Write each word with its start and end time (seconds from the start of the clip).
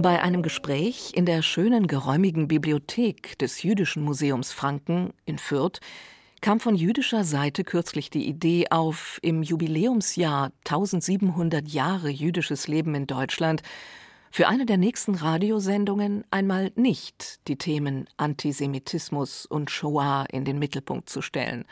Bei 0.00 0.22
einem 0.22 0.42
Gespräch 0.42 1.10
in 1.14 1.26
der 1.26 1.42
schönen, 1.42 1.88
geräumigen 1.88 2.46
Bibliothek 2.46 3.36
des 3.40 3.64
Jüdischen 3.64 4.04
Museums 4.04 4.52
Franken 4.52 5.12
in 5.24 5.38
Fürth 5.38 5.80
kam 6.40 6.60
von 6.60 6.76
jüdischer 6.76 7.24
Seite 7.24 7.64
kürzlich 7.64 8.08
die 8.08 8.28
Idee 8.28 8.66
auf, 8.70 9.18
im 9.22 9.42
Jubiläumsjahr 9.42 10.52
1700 10.64 11.66
Jahre 11.66 12.10
jüdisches 12.10 12.68
Leben 12.68 12.94
in 12.94 13.08
Deutschland 13.08 13.62
für 14.30 14.46
eine 14.46 14.66
der 14.66 14.76
nächsten 14.76 15.16
Radiosendungen 15.16 16.22
einmal 16.30 16.70
nicht 16.76 17.40
die 17.48 17.56
Themen 17.56 18.08
Antisemitismus 18.18 19.46
und 19.46 19.68
Shoah 19.68 20.26
in 20.30 20.44
den 20.44 20.60
Mittelpunkt 20.60 21.08
zu 21.08 21.22
stellen, 21.22 21.64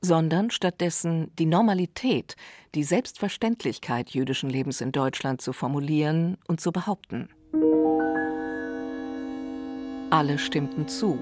sondern 0.00 0.52
stattdessen 0.52 1.32
die 1.40 1.46
Normalität, 1.46 2.36
die 2.76 2.84
Selbstverständlichkeit 2.84 4.10
jüdischen 4.10 4.48
Lebens 4.48 4.80
in 4.80 4.92
Deutschland 4.92 5.40
zu 5.40 5.52
formulieren 5.52 6.38
und 6.46 6.60
zu 6.60 6.70
behaupten. 6.70 7.28
Alle 10.10 10.38
stimmten 10.38 10.88
zu. 10.88 11.18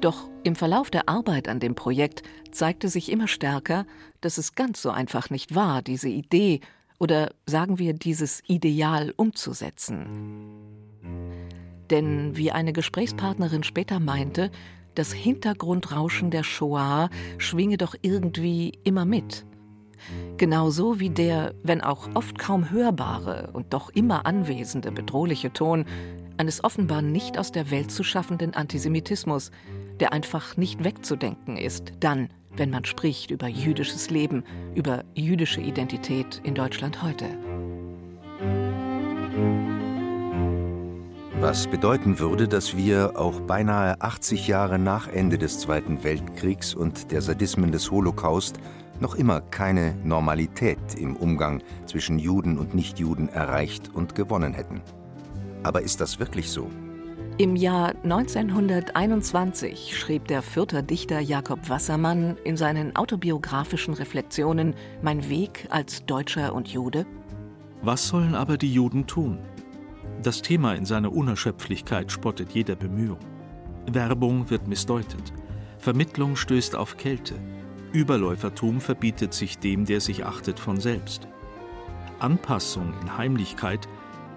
Doch 0.00 0.28
im 0.42 0.56
Verlauf 0.56 0.90
der 0.90 1.08
Arbeit 1.08 1.48
an 1.48 1.60
dem 1.60 1.74
Projekt 1.74 2.22
zeigte 2.50 2.88
sich 2.88 3.10
immer 3.10 3.28
stärker, 3.28 3.86
dass 4.20 4.38
es 4.38 4.54
ganz 4.54 4.82
so 4.82 4.90
einfach 4.90 5.30
nicht 5.30 5.54
war, 5.54 5.82
diese 5.82 6.08
Idee 6.08 6.60
oder 6.98 7.32
sagen 7.46 7.78
wir 7.78 7.94
dieses 7.94 8.42
Ideal 8.46 9.12
umzusetzen. 9.16 10.48
Denn 11.90 12.36
wie 12.36 12.52
eine 12.52 12.72
Gesprächspartnerin 12.72 13.62
später 13.62 14.00
meinte, 14.00 14.50
das 14.94 15.12
Hintergrundrauschen 15.12 16.30
der 16.30 16.42
Shoah 16.42 17.08
schwinge 17.38 17.76
doch 17.76 17.94
irgendwie 18.02 18.72
immer 18.84 19.04
mit. 19.04 19.46
Genauso 20.36 21.00
wie 21.00 21.10
der, 21.10 21.54
wenn 21.62 21.80
auch 21.80 22.08
oft 22.14 22.38
kaum 22.38 22.70
hörbare 22.70 23.50
und 23.52 23.72
doch 23.72 23.90
immer 23.90 24.26
anwesende 24.26 24.90
bedrohliche 24.90 25.52
Ton 25.52 25.86
eines 26.36 26.64
offenbar 26.64 27.02
nicht 27.02 27.38
aus 27.38 27.52
der 27.52 27.70
Welt 27.70 27.90
zu 27.90 28.04
schaffenden 28.04 28.54
Antisemitismus, 28.54 29.50
der 30.00 30.12
einfach 30.12 30.56
nicht 30.56 30.84
wegzudenken 30.84 31.56
ist, 31.56 31.92
dann, 32.00 32.28
wenn 32.56 32.70
man 32.70 32.84
spricht 32.84 33.30
über 33.30 33.48
jüdisches 33.48 34.10
Leben, 34.10 34.44
über 34.74 35.04
jüdische 35.14 35.60
Identität 35.60 36.40
in 36.44 36.54
Deutschland 36.54 37.02
heute. 37.02 37.26
Was 41.40 41.66
bedeuten 41.66 42.20
würde, 42.20 42.46
dass 42.46 42.76
wir 42.76 43.18
auch 43.18 43.40
beinahe 43.40 44.00
80 44.00 44.46
Jahre 44.46 44.78
nach 44.78 45.08
Ende 45.08 45.38
des 45.38 45.58
Zweiten 45.58 46.04
Weltkriegs 46.04 46.72
und 46.72 47.10
der 47.10 47.20
Sadismen 47.20 47.72
des 47.72 47.90
Holocaust 47.90 48.60
noch 49.00 49.16
immer 49.16 49.40
keine 49.40 49.96
Normalität 50.04 50.78
im 50.96 51.16
Umgang 51.16 51.60
zwischen 51.86 52.20
Juden 52.20 52.58
und 52.58 52.76
Nichtjuden 52.76 53.28
erreicht 53.28 53.90
und 53.92 54.14
gewonnen 54.14 54.54
hätten. 54.54 54.82
Aber 55.62 55.82
ist 55.82 56.00
das 56.00 56.18
wirklich 56.18 56.50
so? 56.50 56.70
Im 57.38 57.56
Jahr 57.56 57.94
1921 58.04 59.96
schrieb 59.98 60.28
der 60.28 60.42
Fürther 60.42 60.82
Dichter 60.82 61.18
Jakob 61.20 61.70
Wassermann 61.70 62.36
in 62.44 62.58
seinen 62.58 62.94
autobiografischen 62.94 63.94
Reflexionen 63.94 64.74
Mein 65.00 65.28
Weg 65.30 65.66
als 65.70 66.04
Deutscher 66.04 66.54
und 66.54 66.68
Jude 66.68 67.06
Was 67.80 68.06
sollen 68.08 68.34
aber 68.34 68.58
die 68.58 68.72
Juden 68.72 69.06
tun? 69.06 69.38
Das 70.22 70.42
Thema 70.42 70.74
in 70.74 70.84
seiner 70.84 71.12
Unerschöpflichkeit 71.12 72.12
spottet 72.12 72.52
jeder 72.52 72.76
Bemühung. 72.76 73.18
Werbung 73.90 74.50
wird 74.50 74.68
missdeutet. 74.68 75.32
Vermittlung 75.78 76.36
stößt 76.36 76.76
auf 76.76 76.96
Kälte. 76.96 77.34
Überläufertum 77.92 78.80
verbietet 78.80 79.34
sich 79.34 79.58
dem, 79.58 79.84
der 79.84 80.00
sich 80.00 80.24
achtet, 80.24 80.60
von 80.60 80.80
selbst. 80.80 81.26
Anpassung 82.20 82.94
in 83.02 83.16
Heimlichkeit 83.16 83.88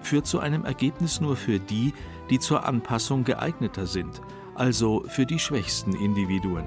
führt 0.06 0.28
zu 0.28 0.40
einem 0.40 0.64
Ergebnis 0.64 1.20
nur 1.20 1.36
für 1.36 1.60
die, 1.60 1.94
die 2.30 2.40
zur 2.40 2.66
Anpassung 2.66 3.24
geeigneter 3.24 3.86
sind, 3.88 4.22
also 4.56 5.04
für 5.08 5.26
die 5.26 5.40
schwächsten 5.40 5.94
Individuen. 5.96 6.66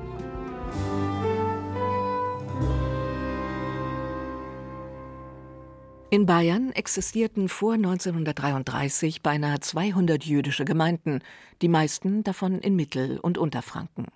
In 6.11 6.25
Bayern 6.25 6.73
existierten 6.73 7.51
vor 7.51 7.75
1933 7.75 9.23
beinahe 9.23 9.61
200 9.61 10.25
jüdische 10.25 10.65
Gemeinden, 10.65 11.21
die 11.61 11.69
meisten 11.69 12.25
davon 12.25 12.61
in 12.61 12.77
Mittel- 12.77 13.19
und 13.19 13.37
Unterfranken. 13.37 14.07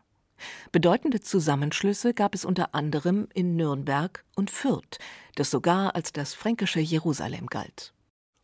Bedeutende 0.73 1.21
Zusammenschlüsse 1.21 2.15
gab 2.15 2.35
es 2.35 2.47
unter 2.47 2.75
anderem 2.75 3.29
in 3.35 3.57
Nürnberg 3.57 4.25
und 4.35 4.51
Fürth, 4.51 4.99
das 5.35 5.51
sogar 5.51 5.95
als 5.95 6.13
das 6.13 6.33
fränkische 6.33 6.81
Jerusalem 6.81 7.47
galt. 7.47 7.93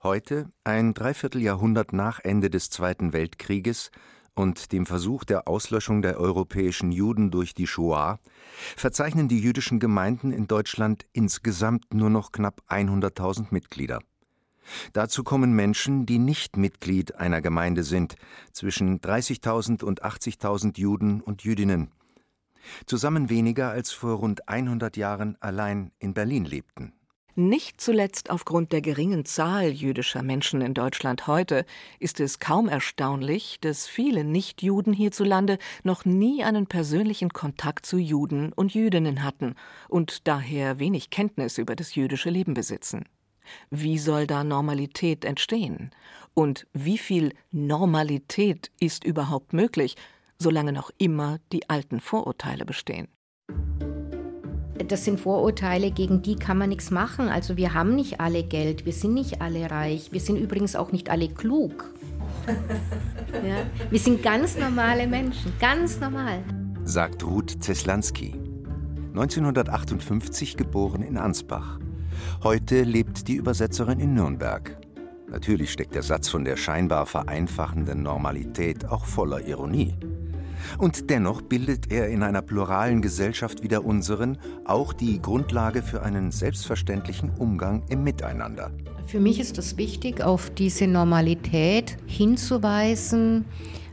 Heute, 0.01 0.49
ein 0.63 0.95
Dreivierteljahrhundert 0.95 1.93
nach 1.93 2.21
Ende 2.21 2.51
des 2.51 2.71
Zweiten 2.71 3.13
Weltkrieges 3.13 3.91
und 4.33 4.71
dem 4.71 4.87
Versuch 4.87 5.25
der 5.25 5.49
Auslöschung 5.49 6.03
der 6.03 6.21
europäischen 6.21 6.93
Juden 6.93 7.33
durch 7.33 7.53
die 7.53 7.67
Shoah, 7.67 8.21
verzeichnen 8.77 9.27
die 9.27 9.41
jüdischen 9.41 9.81
Gemeinden 9.81 10.31
in 10.31 10.47
Deutschland 10.47 11.05
insgesamt 11.13 11.93
nur 11.93 12.11
noch 12.11 12.31
knapp 12.31 12.63
100.000 12.69 13.47
Mitglieder. 13.51 13.99
Dazu 14.93 15.25
kommen 15.25 15.53
Menschen, 15.57 16.07
die 16.07 16.21
nicht 16.21 16.57
Mitglied 16.57 17.17
einer 17.17 17.41
Gemeinde 17.41 17.83
sind, 17.83 18.15
zwischen 18.53 19.01
30.000 19.01 19.83
und 19.83 20.05
80.000 20.05 20.79
Juden 20.79 21.21
und 21.21 21.43
Jüdinnen. 21.43 21.91
Zusammen 22.87 23.31
weniger 23.31 23.71
als 23.71 23.91
vor 23.91 24.19
rund 24.19 24.49
100 24.49 24.97
Jahren 24.97 25.37
allein 25.41 25.91
in 25.99 26.15
Berlin 26.15 26.45
lebten. 26.45 26.93
Nicht 27.41 27.81
zuletzt 27.81 28.31
aufgrund 28.31 28.73
der 28.73 28.81
geringen 28.81 29.25
Zahl 29.25 29.69
jüdischer 29.69 30.25
Menschen 30.25 30.61
in 30.61 30.75
Deutschland 30.75 31.29
heute 31.29 31.67
ist 32.01 32.19
es 32.19 32.41
kaum 32.41 32.69
erstaunlich, 32.69 33.59
dass 33.61 33.87
viele 33.87 34.25
Nichtjuden 34.25 34.93
hierzulande 34.93 35.59
noch 35.85 36.05
nie 36.05 36.43
einen 36.43 36.67
persönlichen 36.67 37.29
Kontakt 37.29 37.87
zu 37.87 37.97
Juden 37.97 38.53
und 38.53 38.75
Jüdinnen 38.75 39.23
hatten 39.23 39.55
und 39.89 40.27
daher 40.27 40.81
wenig 40.81 41.11
Kenntnis 41.11 41.59
über 41.59 41.77
das 41.77 41.95
jüdische 41.95 42.29
Leben 42.29 42.55
besitzen. 42.55 43.05
Wie 43.71 43.99
soll 43.99 44.27
da 44.27 44.43
Normalität 44.43 45.25
entstehen? 45.25 45.93
Und 46.35 46.67
wie 46.73 46.99
viel 46.99 47.35
Normalität 47.53 48.73
ist 48.81 49.05
überhaupt 49.05 49.53
möglich, 49.53 49.95
solange 50.41 50.73
noch 50.73 50.91
immer 50.99 51.39
die 51.53 51.71
alten 51.71 52.01
Vorurteile 52.01 52.65
bestehen? 52.65 53.07
Das 54.87 55.05
sind 55.05 55.19
Vorurteile, 55.19 55.91
gegen 55.91 56.23
die 56.23 56.37
kann 56.37 56.59
man 56.59 56.69
nichts 56.69 56.91
machen. 56.91 57.29
Also 57.29 57.57
wir 57.57 57.75
haben 57.75 57.95
nicht 57.95 58.21
alle 58.21 58.43
Geld, 58.43 58.87
wir 58.87 58.93
sind 58.93 59.15
nicht 59.15 59.41
alle 59.41 59.71
reich, 59.71 60.13
wir 60.13 60.21
sind 60.21 60.37
übrigens 60.37 60.77
auch 60.77 60.93
nicht 60.93 61.11
alle 61.11 61.29
klug. 61.29 61.85
Ja? 63.47 63.57
Wir 63.91 63.99
sind 63.99 64.23
ganz 64.23 64.57
normale 64.57 65.07
Menschen, 65.07 65.53
ganz 65.61 66.01
normal. 66.01 66.43
Sagt 66.83 67.23
Ruth 67.27 67.63
Zeslanski. 67.63 68.35
1958 69.11 70.57
geboren 70.57 71.03
in 71.03 71.19
Ansbach. 71.19 71.79
Heute 72.43 72.85
lebt 72.85 73.29
die 73.29 73.35
Übersetzerin 73.35 74.01
in 74.01 74.15
Nürnberg. 74.15 74.79
Natürlich 75.31 75.73
steckt 75.73 75.95
der 75.95 76.03
Satz 76.03 76.29
von 76.29 76.45
der 76.45 76.57
scheinbar 76.57 77.05
vereinfachenden 77.05 78.03
Normalität 78.03 78.87
auch 78.87 79.05
voller 79.05 79.47
Ironie. 79.47 79.95
Und 80.79 81.11
dennoch 81.11 81.43
bildet 81.43 81.91
er 81.91 82.09
in 82.09 82.23
einer 82.23 82.43
pluralen 82.43 83.03
Gesellschaft 83.03 83.63
wie 83.63 83.69
der 83.69 83.85
unseren 83.85 84.39
auch 84.65 84.93
die 84.93 85.21
Grundlage 85.21 85.83
für 85.83 86.03
einen 86.03 86.31
selbstverständlichen 86.31 87.31
Umgang 87.39 87.83
im 87.89 88.05
Miteinander. 88.05 88.71
Für 89.07 89.21
mich 89.21 89.41
ist 89.41 89.59
es 89.59 89.77
wichtig, 89.77 90.23
auf 90.23 90.51
diese 90.51 90.87
Normalität 90.87 91.97
hinzuweisen, 92.07 93.47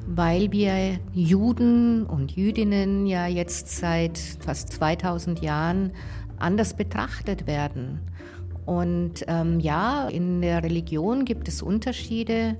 weil 0.08 0.52
wir 0.52 1.00
Juden 1.14 2.06
und 2.06 2.36
Jüdinnen 2.36 3.06
ja 3.06 3.28
jetzt 3.28 3.70
seit 3.70 4.18
fast 4.18 4.74
2000 4.74 5.42
Jahren 5.42 5.92
anders 6.38 6.75
betrachtet 6.75 7.48
werden. 7.48 8.00
Und 8.66 9.24
ähm, 9.28 9.60
ja, 9.60 10.07
in 10.07 10.42
der 10.42 10.63
Religion 10.63 11.24
gibt 11.24 11.48
es 11.48 11.62
Unterschiede 11.62 12.57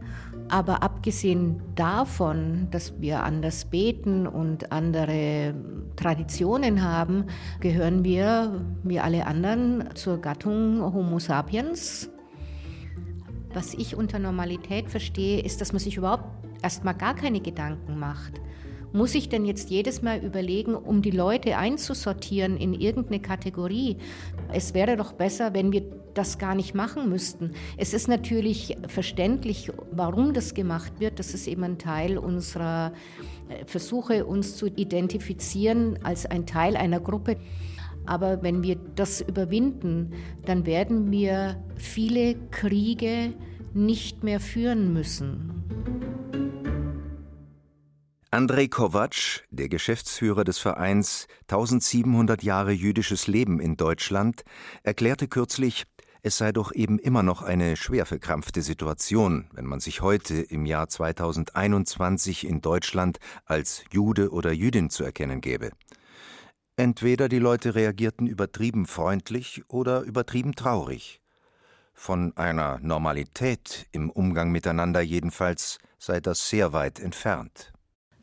aber 0.50 0.84
abgesehen 0.84 1.62
davon, 1.76 2.68
dass 2.72 3.00
wir 3.02 3.24
anders 3.24 3.66
beten 3.66 4.28
und 4.28 4.72
andere 4.72 5.56
Traditionen 5.96 6.84
haben, 6.84 7.26
gehören 7.60 8.04
wir, 8.04 8.62
wie 8.84 9.00
alle 9.00 9.26
anderen, 9.26 9.90
zur 9.96 10.20
Gattung 10.20 10.82
Homo 10.94 11.20
sapiens. 11.20 12.10
Was 13.54 13.74
ich 13.74 13.96
unter 13.96 14.20
Normalität 14.20 14.90
verstehe, 14.90 15.42
ist, 15.42 15.62
dass 15.62 15.72
man 15.72 15.80
sich 15.80 15.98
überhaupt 15.98 16.26
erstmal 16.62 16.96
gar 16.96 17.16
keine 17.16 17.40
Gedanken 17.40 17.98
macht. 17.98 18.42
Muss 18.96 19.14
ich 19.14 19.28
denn 19.28 19.44
jetzt 19.44 19.70
jedes 19.72 20.02
Mal 20.02 20.24
überlegen, 20.24 20.74
um 20.74 21.02
die 21.02 21.12
Leute 21.12 21.58
einzusortieren 21.58 22.56
in 22.56 22.74
irgendeine 22.74 23.20
Kategorie? 23.20 23.98
Es 24.54 24.74
wäre 24.74 24.96
doch 24.96 25.12
besser, 25.12 25.54
wenn 25.54 25.74
wir 25.74 25.84
das 26.14 26.38
gar 26.38 26.56
nicht 26.56 26.74
machen 26.76 27.10
müssten. 27.10 27.52
Es 27.76 27.94
ist 27.94 28.08
natürlich 28.08 28.78
verständlich, 28.88 29.70
warum 29.92 30.34
das 30.34 30.54
gemacht 30.54 30.94
wird. 31.02 31.20
Das 31.20 31.34
ist 31.34 31.46
eben 31.46 31.66
ein 31.66 31.78
Teil 31.78 32.18
unserer 32.18 32.94
äh, 33.50 33.66
Versuche, 33.66 34.26
uns 34.26 34.56
zu 34.56 34.68
identifizieren 34.68 36.00
als 36.04 36.26
ein 36.26 36.46
Teil 36.46 36.78
einer 36.78 37.02
Gruppe. 37.02 37.36
Aber 38.06 38.44
wenn 38.44 38.64
wir 38.64 38.78
das 38.96 39.20
überwinden, 39.20 40.14
dann 40.46 40.66
werden 40.66 41.12
wir 41.12 41.62
viele 41.76 42.36
Kriege, 42.50 43.34
nicht 43.74 44.24
mehr 44.24 44.40
führen 44.40 44.94
müssen. 44.94 45.55
Andrei 48.36 48.68
Kovac, 48.68 49.46
der 49.50 49.70
Geschäftsführer 49.70 50.44
des 50.44 50.58
Vereins 50.58 51.28
1700 51.44 52.44
Jahre 52.44 52.74
jüdisches 52.74 53.28
Leben 53.28 53.62
in 53.62 53.78
Deutschland, 53.78 54.44
erklärte 54.84 55.30
kürzlich, 55.30 55.86
es 56.22 56.38
sei 56.38 56.52
doch 56.52 56.74
eben 56.74 57.00
immer 57.00 57.24
noch 57.24 57.44
eine 57.44 57.78
schwer 57.78 58.06
verkrampfte 58.06 58.62
Situation, 58.62 59.48
wenn 59.54 59.64
man 59.64 59.80
sich 59.80 60.02
heute 60.02 60.34
im 60.36 60.66
Jahr 60.66 60.90
2021 60.90 62.46
in 62.46 62.60
Deutschland 62.60 63.20
als 63.46 63.86
Jude 63.90 64.32
oder 64.32 64.52
Jüdin 64.52 64.90
zu 64.90 65.06
erkennen 65.06 65.40
gäbe. 65.40 65.72
Entweder 66.76 67.30
die 67.30 67.40
Leute 67.40 67.74
reagierten 67.74 68.28
übertrieben 68.28 68.86
freundlich 68.86 69.64
oder 69.70 70.02
übertrieben 70.02 70.56
traurig. 70.56 71.22
Von 71.94 72.36
einer 72.36 72.80
Normalität 72.82 73.88
im 73.94 74.10
Umgang 74.10 74.52
miteinander 74.52 75.00
jedenfalls 75.00 75.78
sei 76.00 76.20
das 76.20 76.50
sehr 76.50 76.74
weit 76.74 77.00
entfernt. 77.00 77.72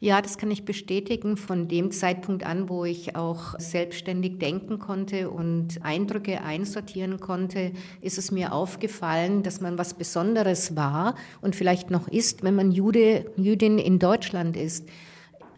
Ja, 0.03 0.21
das 0.21 0.37
kann 0.37 0.51
ich 0.51 0.65
bestätigen. 0.65 1.37
Von 1.37 1.69
dem 1.69 1.93
Zeitpunkt 1.93 2.45
an, 2.45 2.69
wo 2.69 2.85
ich 2.85 3.15
auch 3.15 3.57
selbstständig 3.61 4.41
denken 4.41 4.81
konnte 4.81 5.31
und 5.31 5.85
Eindrücke 5.85 6.43
einsortieren 6.43 7.21
konnte, 7.21 7.71
ist 8.01 8.19
es 8.19 8.33
mir 8.33 8.53
aufgefallen, 8.53 9.45
dass 9.45 9.61
man 9.61 9.79
was 9.79 9.95
Besonderes 9.95 10.75
war 10.75 11.15
und 11.41 11.55
vielleicht 11.55 11.93
noch 11.93 12.09
ist, 12.09 12.43
wenn 12.43 12.57
man 12.57 12.73
Jude, 12.73 13.31
Jüdin 13.37 13.79
in 13.79 14.01
Deutschland 14.01 14.57
ist. 14.57 14.89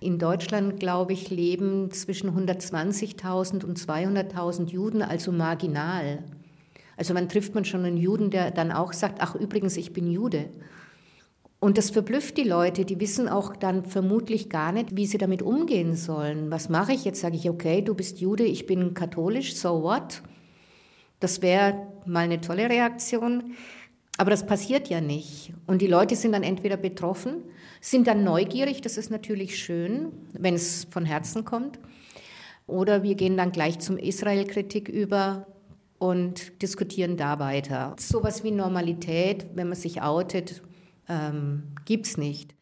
In 0.00 0.19
Deutschland, 0.19 0.79
glaube 0.79 1.14
ich, 1.14 1.31
leben 1.31 1.91
zwischen 1.91 2.29
120.000 2.29 3.64
und 3.64 3.79
200.000 3.79 4.67
Juden, 4.67 5.00
also 5.00 5.32
marginal. 5.32 6.23
Also 6.99 7.14
man 7.14 7.31
trifft 7.31 7.55
man 7.55 7.64
schon 7.64 7.87
einen 7.87 7.96
Juden, 7.96 8.29
der 8.29 8.50
dann 8.50 8.73
auch 8.73 8.93
sagt, 8.93 9.23
ach 9.23 9.37
übrigens, 9.37 9.79
ich 9.79 9.94
bin 9.94 10.06
Jude. 10.06 10.50
Und 11.64 11.78
das 11.78 11.88
verblüfft 11.88 12.37
die 12.37 12.43
Leute, 12.43 12.84
die 12.84 13.00
wissen 13.00 13.26
auch 13.26 13.56
dann 13.56 13.87
vermutlich 13.87 14.50
gar 14.50 14.70
nicht, 14.70 14.96
wie 14.99 15.06
sie 15.06 15.16
damit 15.16 15.40
umgehen 15.40 15.96
sollen. 15.96 16.50
Was 16.50 16.69
mache 16.69 16.93
ich 16.93 17.06
jetzt? 17.06 17.22
Sage 17.22 17.37
ich, 17.37 17.49
okay, 17.49 17.81
du 17.81 17.94
bist 17.94 18.20
Jude, 18.20 18.44
ich 18.44 18.66
bin 18.66 18.93
katholisch, 18.93 19.56
so 19.56 19.82
what? 19.82 20.20
Das 21.20 21.40
wäre 21.40 21.87
mal 22.05 22.25
eine 22.26 22.43
tolle 22.43 22.69
Reaktion. 22.69 23.55
Aber 24.19 24.31
das 24.31 24.44
passiert 24.44 24.90
ja 24.90 25.00
nicht. 25.00 25.55
Und 25.66 25.81
die 25.81 25.87
Leute 25.87 26.16
sind 26.16 26.32
dann 26.32 26.43
entweder 26.43 26.76
betroffen, 26.76 27.37
sind 27.81 28.08
dann 28.08 28.25
neugierig, 28.25 28.82
das 28.82 28.99
ist 28.99 29.10
natürlich 29.10 29.56
schön, 29.56 30.12
wenn 30.34 30.56
es 30.56 30.87
von 30.90 31.06
Herzen 31.06 31.46
kommt. 31.46 31.78
Oder 32.67 33.02
wir 33.02 33.14
gehen 33.14 33.38
dann 33.38 33.52
gleich 33.52 33.78
zum 33.78 33.96
Israel-Kritik 33.96 34.90
über 34.90 35.46
und 35.99 36.60
diskutieren 36.60 37.17
da 37.17 37.38
weiter. 37.38 37.96
Sowas 37.99 38.44
wie 38.44 38.50
Normalität, 38.50 39.46
wenn 39.55 39.69
man 39.69 39.78
sich 39.78 40.02
outet, 40.02 40.60
ähm, 41.08 41.74
gibt 41.84 42.06
es 42.06 42.16
nicht. 42.16 42.54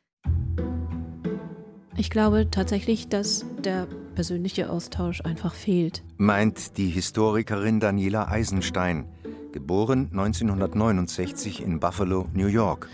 Ich 1.97 2.11
glaube 2.11 2.49
tatsächlich, 2.51 3.09
dass 3.09 3.45
der 3.63 3.87
persönliche 4.15 4.71
Austausch 4.71 5.21
einfach 5.23 5.55
fehlt. 5.55 6.03
Meint 6.17 6.77
die 6.79 6.89
Historikerin 6.89 7.81
Daniela 7.81 8.29
Eisenstein, 8.29 9.07
geboren 9.53 10.09
1969 10.11 11.63
in 11.63 11.81
Buffalo, 11.81 12.27
New 12.33 12.47
York. 12.47 12.89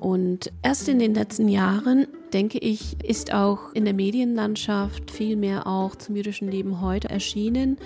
Und 0.00 0.52
erst 0.62 0.88
in 0.88 0.98
den 0.98 1.14
letzten 1.14 1.48
Jahren, 1.48 2.06
denke 2.32 2.58
ich, 2.58 3.02
ist 3.04 3.32
auch 3.32 3.72
in 3.74 3.84
der 3.84 3.94
Medienlandschaft 3.94 5.10
viel 5.10 5.36
mehr 5.36 5.66
auch 5.66 5.96
zum 5.96 6.16
jüdischen 6.16 6.48
Leben 6.48 6.80
heute 6.80 7.08
erschienen 7.08 7.78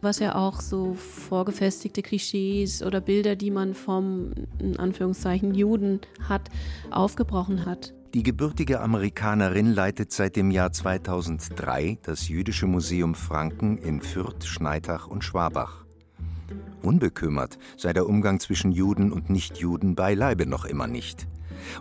was 0.00 0.18
ja 0.18 0.34
auch 0.34 0.60
so 0.60 0.94
vorgefestigte 0.94 2.02
Klischees 2.02 2.82
oder 2.82 3.00
Bilder, 3.00 3.36
die 3.36 3.50
man 3.50 3.74
vom, 3.74 4.32
in 4.58 4.78
Anführungszeichen, 4.78 5.54
Juden 5.54 6.00
hat, 6.28 6.48
aufgebrochen 6.90 7.66
hat. 7.66 7.94
Die 8.14 8.22
gebürtige 8.22 8.80
Amerikanerin 8.80 9.74
leitet 9.74 10.12
seit 10.12 10.36
dem 10.36 10.50
Jahr 10.50 10.72
2003 10.72 11.98
das 12.02 12.28
Jüdische 12.28 12.66
Museum 12.66 13.14
Franken 13.14 13.76
in 13.76 14.00
Fürth, 14.00 14.46
Schneitach 14.46 15.06
und 15.06 15.24
Schwabach. 15.24 15.84
Unbekümmert 16.82 17.58
sei 17.76 17.92
der 17.92 18.08
Umgang 18.08 18.40
zwischen 18.40 18.72
Juden 18.72 19.12
und 19.12 19.28
Nichtjuden 19.28 19.94
beileibe 19.94 20.46
noch 20.46 20.64
immer 20.64 20.86
nicht. 20.86 21.26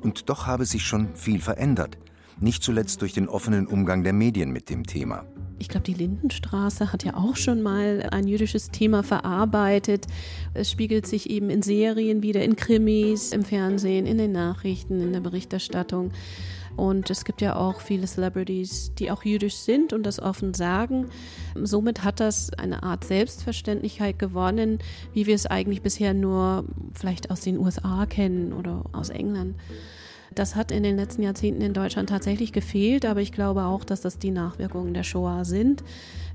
Und 0.02 0.30
doch 0.30 0.48
habe 0.48 0.66
sich 0.66 0.84
schon 0.84 1.16
viel 1.16 1.40
verändert, 1.40 1.98
nicht 2.42 2.62
zuletzt 2.62 3.02
durch 3.02 3.14
den 3.14 3.30
offenen 3.30 3.68
Umgang 3.68 4.04
der 4.04 4.14
Medien 4.14 4.52
mit 4.52 4.70
dem 4.70 4.86
Thema. 4.86 5.24
Ich 5.60 5.70
glaube, 5.70 5.86
die 5.86 5.94
Lindenstraße 5.94 6.94
hat 6.94 7.04
ja 7.04 7.16
auch 7.16 7.36
schon 7.36 7.62
mal 7.62 8.08
ein 8.12 8.28
jüdisches 8.28 8.70
Thema 8.70 9.02
verarbeitet. 9.02 10.06
Es 10.54 10.70
spiegelt 10.70 11.08
sich 11.08 11.30
eben 11.30 11.50
in 11.50 11.62
Serien 11.62 12.22
wieder, 12.22 12.44
in 12.44 12.56
Krimis, 12.56 13.32
im 13.32 13.44
Fernsehen, 13.44 14.06
in 14.06 14.18
den 14.18 14.32
Nachrichten, 14.32 15.02
in 15.02 15.14
der 15.14 15.20
Berichterstattung. 15.22 16.12
Und 16.78 17.10
es 17.10 17.26
gibt 17.26 17.42
ja 17.42 17.56
auch 17.56 17.82
viele 17.82 18.06
Celebrities, 18.06 18.94
die 18.94 19.10
auch 19.10 19.24
jüdisch 19.24 19.56
sind 19.56 19.94
und 19.94 20.04
das 20.04 20.20
offen 20.20 20.54
sagen. 20.54 21.10
Somit 21.56 22.04
hat 22.04 22.20
das 22.20 22.54
eine 22.54 22.84
Art 22.84 23.04
Selbstverständlichkeit 23.04 24.20
gewonnen, 24.20 24.78
wie 25.12 25.26
wir 25.26 25.34
es 25.34 25.48
eigentlich 25.48 25.82
bisher 25.82 26.14
nur 26.14 26.66
vielleicht 26.94 27.32
aus 27.32 27.42
den 27.42 27.58
USA 27.58 28.06
kennen 28.06 28.54
oder 28.54 28.84
aus 28.92 29.10
England. 29.10 29.56
Das 30.38 30.56
hat 30.56 30.72
in 30.72 30.84
den 30.84 30.98
letzten 30.98 31.24
Jahrzehnten 31.24 31.64
in 31.64 31.74
Deutschland 31.74 32.10
tatsächlich 32.10 32.54
gefehlt, 32.54 33.08
aber 33.08 33.22
ich 33.22 33.32
glaube 33.32 33.64
auch, 33.64 33.84
dass 33.84 34.02
das 34.02 34.20
die 34.20 34.30
Nachwirkungen 34.30 34.94
der 34.94 35.02
Shoah 35.02 35.44
sind 35.46 35.84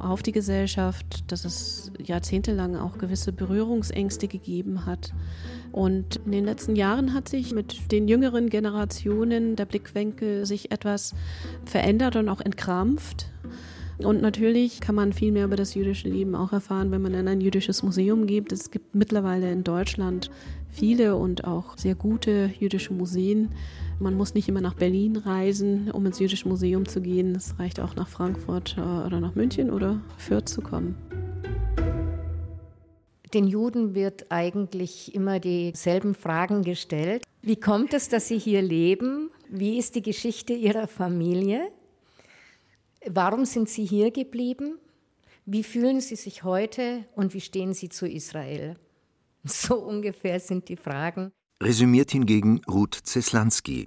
auf 0.01 0.25
die 0.25 0.33
Gesellschaft, 0.33 1.31
dass 1.31 1.45
es 1.45 1.93
jahrzehntelang 2.03 2.75
auch 2.75 2.99
gewisse 2.99 3.31
Berührungsängste 3.31 4.27
gegeben 4.27 4.87
hat. 4.87 5.15
Und 5.71 6.17
in 6.27 6.33
den 6.33 6.45
letzten 6.45 6.75
Jahren 6.75 7.15
hat 7.15 7.29
sich 7.29 7.55
mit 7.55 7.93
den 7.93 8.09
jüngeren 8.09 8.51
Generationen 8.51 9.55
der 9.55 9.67
Blickwinkel 9.67 10.47
sich 10.47 10.73
etwas 10.73 11.15
verändert 11.65 12.17
und 12.17 12.29
auch 12.29 12.41
entkrampft. 12.41 13.27
Und 13.99 14.21
natürlich 14.21 14.81
kann 14.81 14.97
man 14.97 15.13
viel 15.13 15.31
mehr 15.31 15.45
über 15.45 15.55
das 15.55 15.75
jüdische 15.75 16.09
Leben 16.09 16.35
auch 16.35 16.53
erfahren, 16.53 16.91
wenn 16.91 17.03
man 17.03 17.15
in 17.15 17.29
ein 17.29 17.41
jüdisches 17.41 17.85
Museum 17.85 18.27
geht. 18.27 18.51
Es 18.51 18.73
gibt 18.73 18.97
mittlerweile 18.97 19.53
in 19.53 19.63
Deutschland 19.63 20.29
viele 20.73 21.17
und 21.17 21.45
auch 21.45 21.77
sehr 21.77 21.95
gute 21.95 22.51
jüdische 22.59 22.93
Museen. 22.93 23.51
Man 24.01 24.17
muss 24.17 24.35
nicht 24.35 24.49
immer 24.49 24.61
nach 24.61 24.75
Berlin 24.75 25.17
reisen, 25.17 25.91
um 25.91 26.05
ins 26.07 26.19
Jüdische 26.19 26.49
Museum 26.49 26.89
zu 26.89 27.01
gehen. 27.01 27.37
Es 27.37 27.59
reicht 27.59 27.79
auch 27.79 27.95
nach 27.95 28.09
Frankfurt 28.09 28.77
äh, 28.77 28.81
oder 28.81 29.21
nach 29.21 29.35
München 29.35 29.71
oder 29.71 30.01
Fürth 30.17 30.49
zu 30.49 30.63
kommen. 30.63 30.97
Den 33.33 33.47
Juden 33.47 33.95
wird 33.95 34.31
eigentlich 34.31 35.15
immer 35.15 35.41
dieselben 35.41 36.15
Fragen 36.15 36.63
gestellt. 36.63 37.23
Wie 37.41 37.57
kommt 37.57 37.95
es, 37.95 38.09
dass 38.09 38.29
sie 38.29 38.39
hier 38.39 38.61
leben? 38.61 39.31
Wie 39.49 39.79
ist 39.79 39.95
die 39.95 40.03
Geschichte 40.03 40.53
ihrer 40.53 40.87
Familie? 40.87 41.71
Warum 43.09 43.45
sind 43.45 43.69
sie 43.69 43.85
hier 43.85 44.11
geblieben? 44.11 44.79
Wie 45.45 45.63
fühlen 45.63 46.01
sie 46.01 46.17
sich 46.17 46.45
heute 46.45 47.05
und 47.17 47.35
wie 47.35 47.41
stehen 47.41 47.73
sie 47.73 47.89
zu 47.89 48.07
Israel? 48.07 48.77
So 49.45 49.77
ungefähr 49.77 50.39
sind 50.39 50.69
die 50.69 50.77
Fragen 50.77 51.33
resümiert 51.63 52.11
hingegen 52.11 52.61
Ruth 52.69 52.99
Zeslanski, 53.03 53.87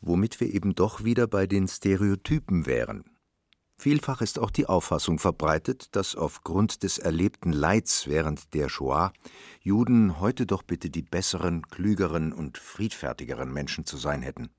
womit 0.00 0.40
wir 0.40 0.52
eben 0.52 0.74
doch 0.74 1.04
wieder 1.04 1.26
bei 1.28 1.46
den 1.46 1.68
Stereotypen 1.68 2.66
wären. 2.66 3.04
Vielfach 3.78 4.20
ist 4.20 4.38
auch 4.38 4.50
die 4.50 4.66
Auffassung 4.66 5.18
verbreitet, 5.18 5.94
dass 5.96 6.16
aufgrund 6.16 6.82
des 6.82 6.98
erlebten 6.98 7.52
Leids 7.52 8.08
während 8.08 8.54
der 8.54 8.68
Shoah 8.68 9.12
Juden 9.60 10.20
heute 10.20 10.46
doch 10.46 10.62
bitte 10.62 10.90
die 10.90 11.02
besseren, 11.02 11.62
klügeren 11.68 12.32
und 12.32 12.58
friedfertigeren 12.58 13.52
Menschen 13.52 13.84
zu 13.84 13.96
sein 13.96 14.22
hätten. 14.22 14.50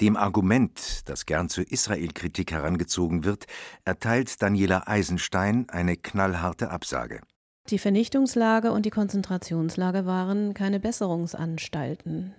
Dem 0.00 0.16
Argument, 0.16 1.08
das 1.08 1.26
gern 1.26 1.48
zur 1.48 1.70
Israel-Kritik 1.70 2.52
herangezogen 2.52 3.24
wird, 3.24 3.46
erteilt 3.84 4.42
Daniela 4.42 4.86
Eisenstein 4.86 5.68
eine 5.68 5.96
knallharte 5.96 6.70
Absage. 6.70 7.20
Die 7.70 7.78
Vernichtungslager 7.78 8.72
und 8.72 8.84
die 8.84 8.90
Konzentrationslager 8.90 10.04
waren 10.04 10.54
keine 10.54 10.80
Besserungsanstalten. 10.80 12.34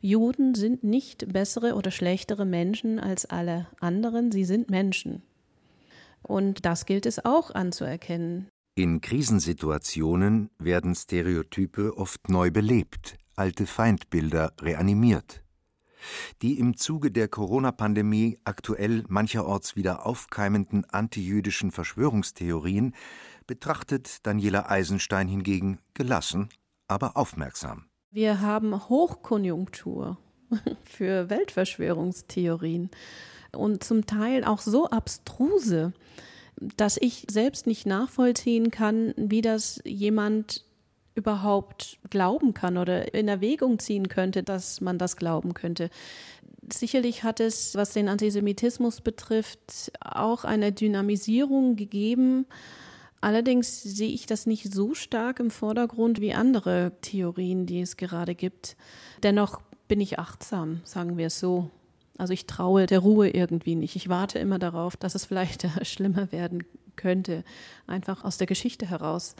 Juden 0.00 0.54
sind 0.54 0.84
nicht 0.84 1.30
bessere 1.34 1.74
oder 1.74 1.90
schlechtere 1.90 2.46
Menschen 2.46 2.98
als 2.98 3.26
alle 3.26 3.66
anderen, 3.80 4.32
sie 4.32 4.44
sind 4.44 4.70
Menschen. 4.70 5.22
Und 6.22 6.64
das 6.64 6.86
gilt 6.86 7.04
es 7.04 7.22
auch 7.22 7.54
anzuerkennen. 7.54 8.48
In 8.74 9.02
Krisensituationen 9.02 10.48
werden 10.58 10.94
Stereotype 10.94 11.98
oft 11.98 12.30
neu 12.30 12.50
belebt, 12.50 13.18
alte 13.36 13.66
Feindbilder 13.66 14.54
reanimiert. 14.62 15.42
Die 16.40 16.58
im 16.58 16.78
Zuge 16.78 17.10
der 17.10 17.28
Corona-Pandemie 17.28 18.38
aktuell 18.44 19.04
mancherorts 19.08 19.76
wieder 19.76 20.06
aufkeimenden 20.06 20.88
antijüdischen 20.88 21.70
Verschwörungstheorien 21.70 22.94
betrachtet 23.50 24.24
Daniela 24.28 24.70
Eisenstein 24.70 25.26
hingegen 25.26 25.80
gelassen, 25.94 26.50
aber 26.86 27.16
aufmerksam. 27.16 27.86
Wir 28.12 28.40
haben 28.40 28.88
Hochkonjunktur 28.88 30.18
für 30.84 31.28
Weltverschwörungstheorien 31.28 32.90
und 33.50 33.82
zum 33.82 34.06
Teil 34.06 34.44
auch 34.44 34.60
so 34.60 34.88
abstruse, 34.88 35.92
dass 36.76 36.96
ich 36.96 37.26
selbst 37.28 37.66
nicht 37.66 37.86
nachvollziehen 37.86 38.70
kann, 38.70 39.14
wie 39.16 39.42
das 39.42 39.80
jemand 39.84 40.64
überhaupt 41.16 41.98
glauben 42.08 42.54
kann 42.54 42.78
oder 42.78 43.12
in 43.14 43.26
Erwägung 43.26 43.80
ziehen 43.80 44.06
könnte, 44.06 44.44
dass 44.44 44.80
man 44.80 44.96
das 44.96 45.16
glauben 45.16 45.54
könnte. 45.54 45.90
Sicherlich 46.72 47.24
hat 47.24 47.40
es, 47.40 47.74
was 47.74 47.94
den 47.94 48.08
Antisemitismus 48.08 49.00
betrifft, 49.00 49.90
auch 50.00 50.44
eine 50.44 50.70
Dynamisierung 50.70 51.74
gegeben. 51.74 52.46
Allerdings 53.20 53.82
sehe 53.82 54.08
ich 54.08 54.26
das 54.26 54.46
nicht 54.46 54.72
so 54.72 54.94
stark 54.94 55.40
im 55.40 55.50
Vordergrund 55.50 56.20
wie 56.20 56.32
andere 56.32 56.92
Theorien, 57.02 57.66
die 57.66 57.80
es 57.80 57.96
gerade 57.96 58.34
gibt. 58.34 58.76
Dennoch 59.22 59.60
bin 59.88 60.00
ich 60.00 60.18
achtsam, 60.18 60.80
sagen 60.84 61.18
wir 61.18 61.26
es 61.26 61.38
so. 61.38 61.70
Also 62.16 62.32
ich 62.32 62.46
traue 62.46 62.86
der 62.86 63.00
Ruhe 63.00 63.28
irgendwie 63.30 63.74
nicht. 63.74 63.96
Ich 63.96 64.08
warte 64.08 64.38
immer 64.38 64.58
darauf, 64.58 64.96
dass 64.96 65.14
es 65.14 65.26
vielleicht 65.26 65.66
schlimmer 65.86 66.32
werden 66.32 66.64
könnte, 66.96 67.44
einfach 67.86 68.24
aus 68.24 68.36
der 68.38 68.46
Geschichte 68.46 68.88
heraus. 68.88 69.34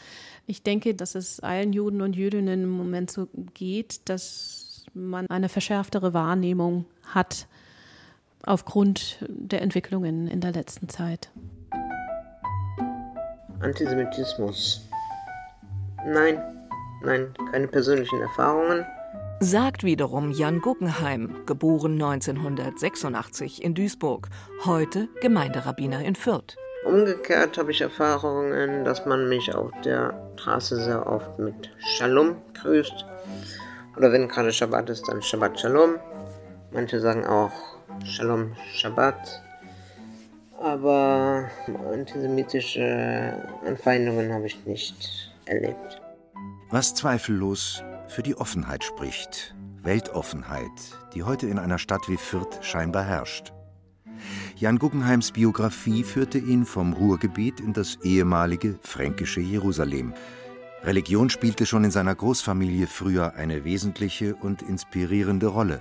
Ich 0.46 0.62
denke, 0.62 0.94
dass 0.94 1.14
es 1.14 1.40
allen 1.40 1.72
Juden 1.72 2.00
und 2.00 2.16
Jüdinnen 2.16 2.64
im 2.64 2.70
Moment 2.70 3.10
so 3.10 3.28
geht, 3.54 4.08
dass 4.08 4.86
man 4.94 5.26
eine 5.28 5.48
verschärftere 5.48 6.14
Wahrnehmung 6.14 6.86
hat 7.04 7.46
aufgrund 8.42 9.18
der 9.28 9.62
Entwicklungen 9.62 10.26
in 10.26 10.40
der 10.40 10.52
letzten 10.52 10.88
Zeit. 10.88 11.30
Antisemitismus. 13.60 14.88
Nein, 16.06 16.40
nein, 17.02 17.34
keine 17.50 17.68
persönlichen 17.68 18.20
Erfahrungen. 18.20 18.84
Sagt 19.40 19.84
wiederum 19.84 20.32
Jan 20.32 20.60
Guggenheim, 20.60 21.34
geboren 21.46 21.94
1986 21.94 23.62
in 23.62 23.74
Duisburg, 23.74 24.28
heute 24.64 25.08
Gemeinderabbiner 25.22 26.04
in 26.04 26.14
Fürth. 26.14 26.56
Umgekehrt 26.84 27.58
habe 27.58 27.70
ich 27.70 27.80
Erfahrungen, 27.80 28.84
dass 28.84 29.04
man 29.04 29.28
mich 29.28 29.54
auf 29.54 29.70
der 29.84 30.14
Straße 30.36 30.82
sehr 30.82 31.06
oft 31.06 31.38
mit 31.38 31.70
Shalom 31.78 32.36
grüßt. 32.54 33.04
Oder 33.96 34.12
wenn 34.12 34.28
gerade 34.28 34.52
Shabbat 34.52 34.88
ist, 34.88 35.06
dann 35.08 35.20
Shabbat 35.20 35.60
Shalom. 35.60 35.96
Manche 36.72 37.00
sagen 37.00 37.26
auch 37.26 37.52
Shalom 38.04 38.54
Shabbat. 38.72 39.42
Aber 40.60 41.48
antisemitische 41.90 43.48
Anfeindungen 43.66 44.32
habe 44.32 44.46
ich 44.46 44.66
nicht 44.66 45.32
erlebt. 45.46 46.02
Was 46.68 46.94
zweifellos 46.94 47.82
für 48.08 48.22
die 48.22 48.36
Offenheit 48.36 48.84
spricht. 48.84 49.54
Weltoffenheit, 49.82 50.70
die 51.14 51.22
heute 51.22 51.46
in 51.46 51.58
einer 51.58 51.78
Stadt 51.78 52.08
wie 52.08 52.18
Fürth 52.18 52.62
scheinbar 52.62 53.04
herrscht. 53.04 53.54
Jan 54.56 54.78
Guggenheims 54.78 55.32
Biografie 55.32 56.04
führte 56.04 56.36
ihn 56.36 56.66
vom 56.66 56.92
Ruhrgebiet 56.92 57.60
in 57.60 57.72
das 57.72 57.96
ehemalige 58.02 58.78
fränkische 58.82 59.40
Jerusalem. 59.40 60.12
Religion 60.82 61.30
spielte 61.30 61.64
schon 61.64 61.84
in 61.84 61.90
seiner 61.90 62.14
Großfamilie 62.14 62.86
früher 62.86 63.34
eine 63.34 63.64
wesentliche 63.64 64.34
und 64.34 64.60
inspirierende 64.60 65.46
Rolle. 65.46 65.80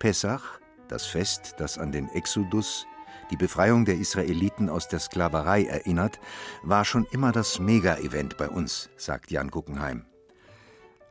Pessach, 0.00 0.58
das 0.88 1.06
Fest, 1.06 1.54
das 1.58 1.78
an 1.78 1.92
den 1.92 2.08
Exodus, 2.08 2.86
die 3.30 3.36
Befreiung 3.36 3.84
der 3.84 3.96
Israeliten 3.96 4.68
aus 4.68 4.88
der 4.88 4.98
Sklaverei 4.98 5.64
erinnert, 5.64 6.20
war 6.62 6.84
schon 6.84 7.06
immer 7.10 7.32
das 7.32 7.58
Mega-Event 7.58 8.36
bei 8.36 8.48
uns, 8.48 8.90
sagt 8.96 9.30
Jan 9.30 9.50
Guggenheim. 9.50 10.04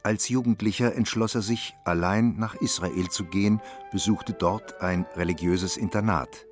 Als 0.03 0.29
Jugendlicher 0.29 0.95
entschloss 0.95 1.35
er 1.35 1.43
sich, 1.43 1.75
allein 1.85 2.35
nach 2.37 2.55
Israel 2.55 3.09
zu 3.09 3.25
gehen, 3.25 3.61
besuchte 3.91 4.33
dort 4.33 4.81
ein 4.81 5.05
religiöses 5.15 5.77
Internat. 5.77 6.47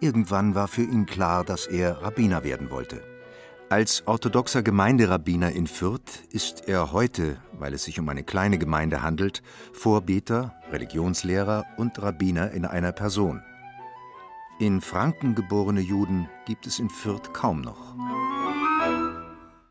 Irgendwann 0.00 0.54
war 0.54 0.68
für 0.68 0.82
ihn 0.82 1.06
klar, 1.06 1.44
dass 1.44 1.66
er 1.66 2.02
Rabbiner 2.02 2.44
werden 2.44 2.70
wollte. 2.70 3.02
Als 3.70 4.06
orthodoxer 4.06 4.62
Gemeinderabbiner 4.62 5.52
in 5.52 5.66
Fürth 5.66 6.24
ist 6.28 6.68
er 6.68 6.92
heute, 6.92 7.38
weil 7.52 7.72
es 7.72 7.84
sich 7.84 7.98
um 7.98 8.06
eine 8.10 8.22
kleine 8.22 8.58
Gemeinde 8.58 9.00
handelt, 9.00 9.42
Vorbeter, 9.72 10.54
Religionslehrer 10.70 11.64
und 11.78 12.02
Rabbiner 12.02 12.50
in 12.50 12.66
einer 12.66 12.92
Person. 12.92 13.42
In 14.58 14.80
Franken 14.80 15.34
geborene 15.34 15.80
Juden 15.80 16.28
gibt 16.46 16.66
es 16.66 16.78
in 16.78 16.88
Fürth 16.88 17.32
kaum 17.32 17.62
noch. 17.62 17.96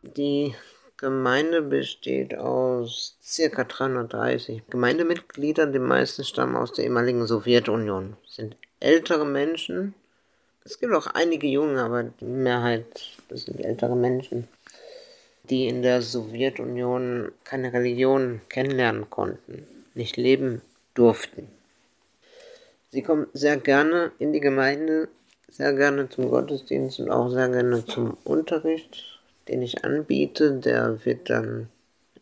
Die 0.02 0.54
Gemeinde 0.98 1.62
besteht 1.62 2.36
aus 2.36 3.18
ca. 3.54 3.64
330 3.64 4.64
Gemeindemitgliedern. 4.70 5.72
Die 5.72 5.80
meisten 5.80 6.24
stammen 6.24 6.56
aus 6.56 6.74
der 6.74 6.86
ehemaligen 6.86 7.26
Sowjetunion. 7.26 8.18
Sind 8.28 8.58
ältere 8.80 9.26
Menschen. 9.26 9.94
Es 10.64 10.80
gibt 10.80 10.94
auch 10.94 11.08
einige 11.08 11.48
Junge, 11.48 11.82
aber 11.82 12.04
die 12.04 12.26
Mehrheit, 12.26 12.86
sind 13.30 13.64
ältere 13.64 13.96
Menschen, 13.96 14.48
die 15.50 15.68
in 15.68 15.82
der 15.82 16.02
Sowjetunion 16.02 17.32
keine 17.44 17.72
Religion 17.72 18.42
kennenlernen 18.50 19.10
konnten, 19.10 19.66
nicht 19.96 20.18
leben 20.18 20.62
durften. 20.94 21.48
Sie 22.92 23.02
kommen 23.02 23.28
sehr 23.34 23.58
gerne 23.58 24.12
in 24.20 24.34
die 24.34 24.40
Gemeinde, 24.40 25.08
sehr 25.50 25.74
gerne 25.74 26.10
zum 26.10 26.30
Gottesdienst 26.30 27.00
und 27.00 27.10
auch 27.10 27.30
sehr 27.30 27.50
gerne 27.50 27.86
zum 27.86 28.18
Unterricht 28.24 29.12
den 29.48 29.62
ich 29.62 29.84
anbiete, 29.84 30.54
der 30.54 31.06
wird 31.06 31.30
dann 31.30 31.68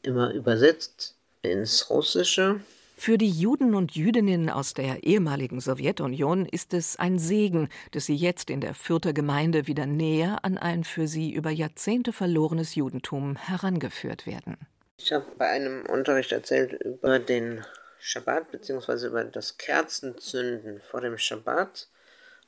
immer 0.01 0.33
übersetzt 0.33 1.15
ins 1.41 1.89
Russische. 1.89 2.61
Für 2.95 3.17
die 3.17 3.29
Juden 3.29 3.75
und 3.75 3.95
Jüdinnen 3.95 4.49
aus 4.49 4.73
der 4.73 5.03
ehemaligen 5.03 5.61
Sowjetunion 5.61 6.45
ist 6.45 6.73
es 6.73 6.97
ein 6.97 7.17
Segen, 7.17 7.69
dass 7.91 8.05
sie 8.05 8.15
jetzt 8.15 8.49
in 8.49 8.59
der 8.59 8.73
Fürther 8.73 9.13
Gemeinde 9.13 9.67
wieder 9.67 9.85
näher 9.85 10.39
an 10.43 10.57
ein 10.57 10.83
für 10.83 11.07
sie 11.07 11.31
über 11.31 11.49
Jahrzehnte 11.49 12.11
verlorenes 12.11 12.75
Judentum 12.75 13.37
herangeführt 13.37 14.27
werden. 14.27 14.57
Ich 14.97 15.13
habe 15.13 15.25
bei 15.37 15.47
einem 15.47 15.85
Unterricht 15.85 16.33
erzählt 16.33 16.73
über 16.73 17.19
den 17.19 17.63
Schabbat 17.99 18.51
bzw. 18.51 19.07
über 19.07 19.23
das 19.23 19.57
Kerzenzünden 19.57 20.81
vor 20.81 21.01
dem 21.01 21.17
Schabbat 21.17 21.87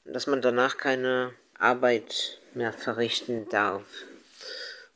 dass 0.06 0.28
man 0.28 0.42
danach 0.42 0.78
keine 0.78 1.34
Arbeit 1.58 2.40
mehr 2.54 2.74
verrichten 2.74 3.48
darf. 3.50 3.84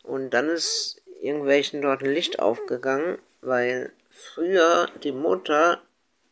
Und 0.03 0.31
dann 0.31 0.49
ist 0.49 1.01
irgendwelchen 1.21 1.81
dort 1.81 2.03
ein 2.03 2.13
Licht 2.13 2.39
aufgegangen, 2.39 3.19
weil 3.41 3.91
früher 4.09 4.89
die 5.03 5.11
Mutter, 5.11 5.81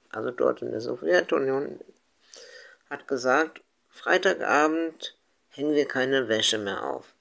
also 0.09 0.31
dort 0.31 0.61
in 0.61 0.71
der 0.71 0.81
Sowjetunion, 0.81 1.79
hat 2.89 3.07
gesagt, 3.07 3.61
Freitagabend 3.89 5.15
hängen 5.49 5.75
wir 5.75 5.87
keine 5.87 6.27
Wäsche 6.27 6.57
mehr 6.57 6.83
auf. 6.83 7.12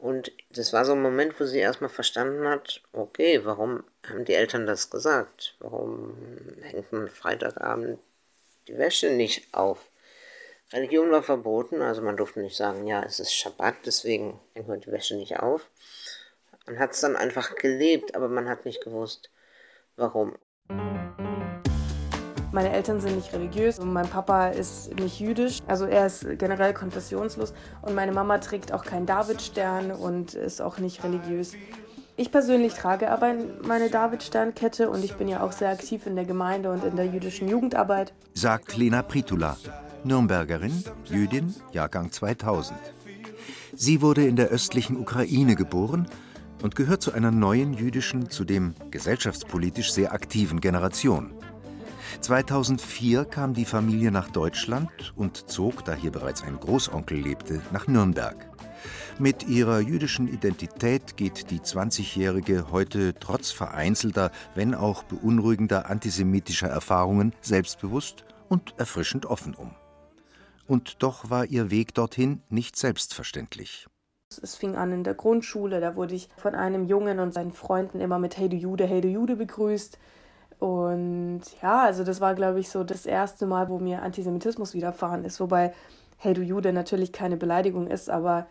Und 0.00 0.32
das 0.48 0.72
war 0.72 0.86
so 0.86 0.92
ein 0.92 1.02
Moment, 1.02 1.38
wo 1.38 1.44
sie 1.44 1.58
erstmal 1.58 1.90
verstanden 1.90 2.48
hat, 2.48 2.80
okay, 2.92 3.44
warum 3.44 3.84
haben 4.08 4.24
die 4.24 4.32
Eltern 4.32 4.66
das 4.66 4.88
gesagt? 4.88 5.56
Warum 5.58 6.16
hängt 6.62 6.90
man 6.90 7.08
Freitagabend 7.08 7.98
die 8.66 8.78
Wäsche 8.78 9.10
nicht 9.10 9.52
auf? 9.52 9.90
Religion 10.72 11.10
war 11.10 11.22
verboten, 11.22 11.82
also 11.82 12.00
man 12.00 12.16
durfte 12.16 12.40
nicht 12.40 12.56
sagen, 12.56 12.86
ja, 12.86 13.02
es 13.02 13.20
ist 13.20 13.34
Schabbat, 13.34 13.74
deswegen 13.84 14.40
hängt 14.54 14.68
man 14.68 14.80
die 14.80 14.90
Wäsche 14.90 15.16
nicht 15.16 15.38
auf. 15.38 15.68
Man 16.64 16.78
hat 16.78 16.92
es 16.92 17.00
dann 17.00 17.16
einfach 17.16 17.56
gelebt, 17.56 18.14
aber 18.14 18.28
man 18.28 18.48
hat 18.48 18.64
nicht 18.64 18.82
gewusst, 18.82 19.30
warum. 19.96 20.38
Meine 22.52 22.72
Eltern 22.72 23.00
sind 23.00 23.14
nicht 23.14 23.32
religiös 23.32 23.78
und 23.78 23.92
mein 23.92 24.08
Papa 24.08 24.48
ist 24.48 24.98
nicht 24.98 25.20
jüdisch. 25.20 25.60
Also 25.68 25.84
er 25.84 26.06
ist 26.06 26.26
generell 26.36 26.74
konfessionslos 26.74 27.54
und 27.82 27.94
meine 27.94 28.10
Mama 28.10 28.38
trägt 28.38 28.72
auch 28.72 28.84
keinen 28.84 29.06
Davidstern 29.06 29.92
und 29.92 30.34
ist 30.34 30.60
auch 30.60 30.78
nicht 30.78 31.04
religiös. 31.04 31.52
Ich 32.16 32.32
persönlich 32.32 32.74
trage 32.74 33.10
aber 33.10 33.34
meine 33.62 33.88
Davidsternkette 33.88 34.90
und 34.90 35.04
ich 35.04 35.14
bin 35.14 35.28
ja 35.28 35.42
auch 35.42 35.52
sehr 35.52 35.70
aktiv 35.70 36.06
in 36.06 36.16
der 36.16 36.24
Gemeinde 36.24 36.72
und 36.72 36.82
in 36.82 36.96
der 36.96 37.06
jüdischen 37.06 37.48
Jugendarbeit. 37.48 38.12
Sagt 38.34 38.76
Lena 38.76 39.02
Pritula, 39.02 39.56
Nürnbergerin, 40.02 40.84
Jüdin, 41.04 41.54
Jahrgang 41.70 42.10
2000. 42.10 42.76
Sie 43.76 44.02
wurde 44.02 44.26
in 44.26 44.34
der 44.34 44.48
östlichen 44.48 44.96
Ukraine 44.96 45.54
geboren 45.54 46.08
und 46.62 46.74
gehört 46.74 47.00
zu 47.00 47.12
einer 47.12 47.30
neuen 47.30 47.74
jüdischen, 47.74 48.28
zudem 48.28 48.74
gesellschaftspolitisch 48.90 49.92
sehr 49.92 50.12
aktiven 50.12 50.60
Generation. 50.60 51.32
2004 52.20 53.24
kam 53.24 53.54
die 53.54 53.64
Familie 53.64 54.10
nach 54.10 54.30
Deutschland 54.30 55.12
und 55.16 55.50
zog, 55.50 55.84
da 55.84 55.94
hier 55.94 56.10
bereits 56.10 56.42
ein 56.42 56.58
Großonkel 56.58 57.18
lebte, 57.18 57.60
nach 57.72 57.86
Nürnberg. 57.86 58.48
Mit 59.18 59.48
ihrer 59.48 59.80
jüdischen 59.80 60.28
Identität 60.28 61.16
geht 61.16 61.50
die 61.50 61.60
20-Jährige 61.60 62.70
heute 62.70 63.14
trotz 63.18 63.50
vereinzelter, 63.50 64.30
wenn 64.54 64.74
auch 64.74 65.02
beunruhigender 65.04 65.90
antisemitischer 65.90 66.68
Erfahrungen 66.68 67.34
selbstbewusst 67.40 68.24
und 68.48 68.74
erfrischend 68.78 69.26
offen 69.26 69.54
um 69.54 69.74
und 70.70 71.02
doch 71.02 71.30
war 71.30 71.46
ihr 71.46 71.72
Weg 71.72 71.94
dorthin 71.94 72.42
nicht 72.48 72.76
selbstverständlich. 72.76 73.88
Es 74.40 74.54
fing 74.54 74.76
an 74.76 74.92
in 74.92 75.02
der 75.02 75.14
Grundschule, 75.14 75.80
da 75.80 75.96
wurde 75.96 76.14
ich 76.14 76.28
von 76.36 76.54
einem 76.54 76.84
Jungen 76.84 77.18
und 77.18 77.34
seinen 77.34 77.50
Freunden 77.50 78.00
immer 78.00 78.20
mit 78.20 78.38
Hey 78.38 78.48
du 78.48 78.54
Jude, 78.54 78.86
Hey 78.86 79.00
du 79.00 79.08
Jude 79.08 79.34
begrüßt. 79.34 79.98
Und 80.60 81.40
ja, 81.62 81.82
also 81.84 82.04
das 82.04 82.20
war, 82.20 82.34
glaube 82.34 82.60
ich, 82.60 82.68
so 82.68 82.84
das 82.84 83.06
erste 83.06 83.46
Mal, 83.46 83.68
wo 83.68 83.78
mir 83.78 84.02
Antisemitismus 84.02 84.74
widerfahren 84.74 85.24
ist. 85.24 85.40
Wobei 85.40 85.72
Hey 86.22 86.34
du 86.34 86.42
Jude 86.42 86.74
natürlich 86.74 87.12
keine 87.12 87.38
Beleidigung 87.38 87.86
ist, 87.86 88.10
aber 88.10 88.46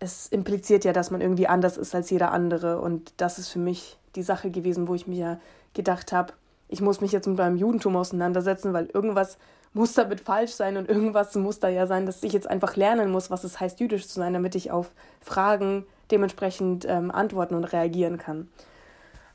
es 0.00 0.26
impliziert 0.26 0.84
ja, 0.84 0.92
dass 0.92 1.12
man 1.12 1.20
irgendwie 1.20 1.46
anders 1.46 1.76
ist 1.76 1.94
als 1.94 2.10
jeder 2.10 2.32
andere. 2.32 2.80
Und 2.80 3.12
das 3.18 3.38
ist 3.38 3.50
für 3.50 3.60
mich 3.60 3.96
die 4.16 4.24
Sache 4.24 4.50
gewesen, 4.50 4.88
wo 4.88 4.96
ich 4.96 5.06
mir 5.06 5.38
gedacht 5.74 6.10
habe, 6.10 6.32
ich 6.66 6.80
muss 6.80 7.00
mich 7.00 7.12
jetzt 7.12 7.28
mit 7.28 7.38
meinem 7.38 7.56
Judentum 7.56 7.94
auseinandersetzen, 7.94 8.72
weil 8.72 8.86
irgendwas 8.86 9.38
muss 9.72 9.94
damit 9.94 10.20
falsch 10.20 10.50
sein 10.50 10.76
und 10.76 10.88
irgendwas 10.88 11.36
muss 11.36 11.60
da 11.60 11.68
ja 11.68 11.86
sein, 11.86 12.04
dass 12.04 12.24
ich 12.24 12.32
jetzt 12.32 12.50
einfach 12.50 12.74
lernen 12.74 13.12
muss, 13.12 13.30
was 13.30 13.44
es 13.44 13.60
heißt, 13.60 13.78
jüdisch 13.78 14.08
zu 14.08 14.14
sein, 14.14 14.32
damit 14.32 14.56
ich 14.56 14.72
auf 14.72 14.90
Fragen 15.20 15.86
dementsprechend 16.10 16.84
ähm, 16.84 17.12
antworten 17.12 17.54
und 17.54 17.64
reagieren 17.64 18.18
kann. 18.18 18.48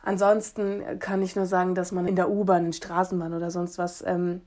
Ansonsten 0.04 1.00
kann 1.00 1.22
ich 1.22 1.36
nur 1.36 1.46
sagen, 1.46 1.76
dass 1.76 1.94
man 1.94 2.08
in 2.08 2.18
der 2.18 2.30
U-Bahn, 2.30 2.66
in 2.66 2.74
Straßenbahn 2.74 3.34
oder 3.34 3.50
sonst 3.50 3.78
was 3.78 4.04
ähm, 4.06 4.42